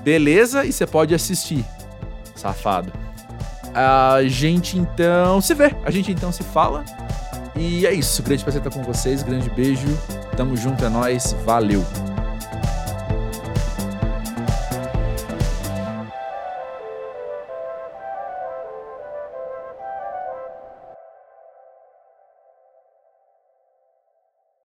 [0.02, 0.64] Beleza?
[0.64, 1.62] E você pode assistir,
[2.34, 2.90] safado.
[3.74, 6.82] A gente então se vê, a gente então se fala.
[7.54, 9.86] E é isso, grande prazer estar com vocês, grande beijo,
[10.34, 11.84] tamo junto, é nóis, valeu!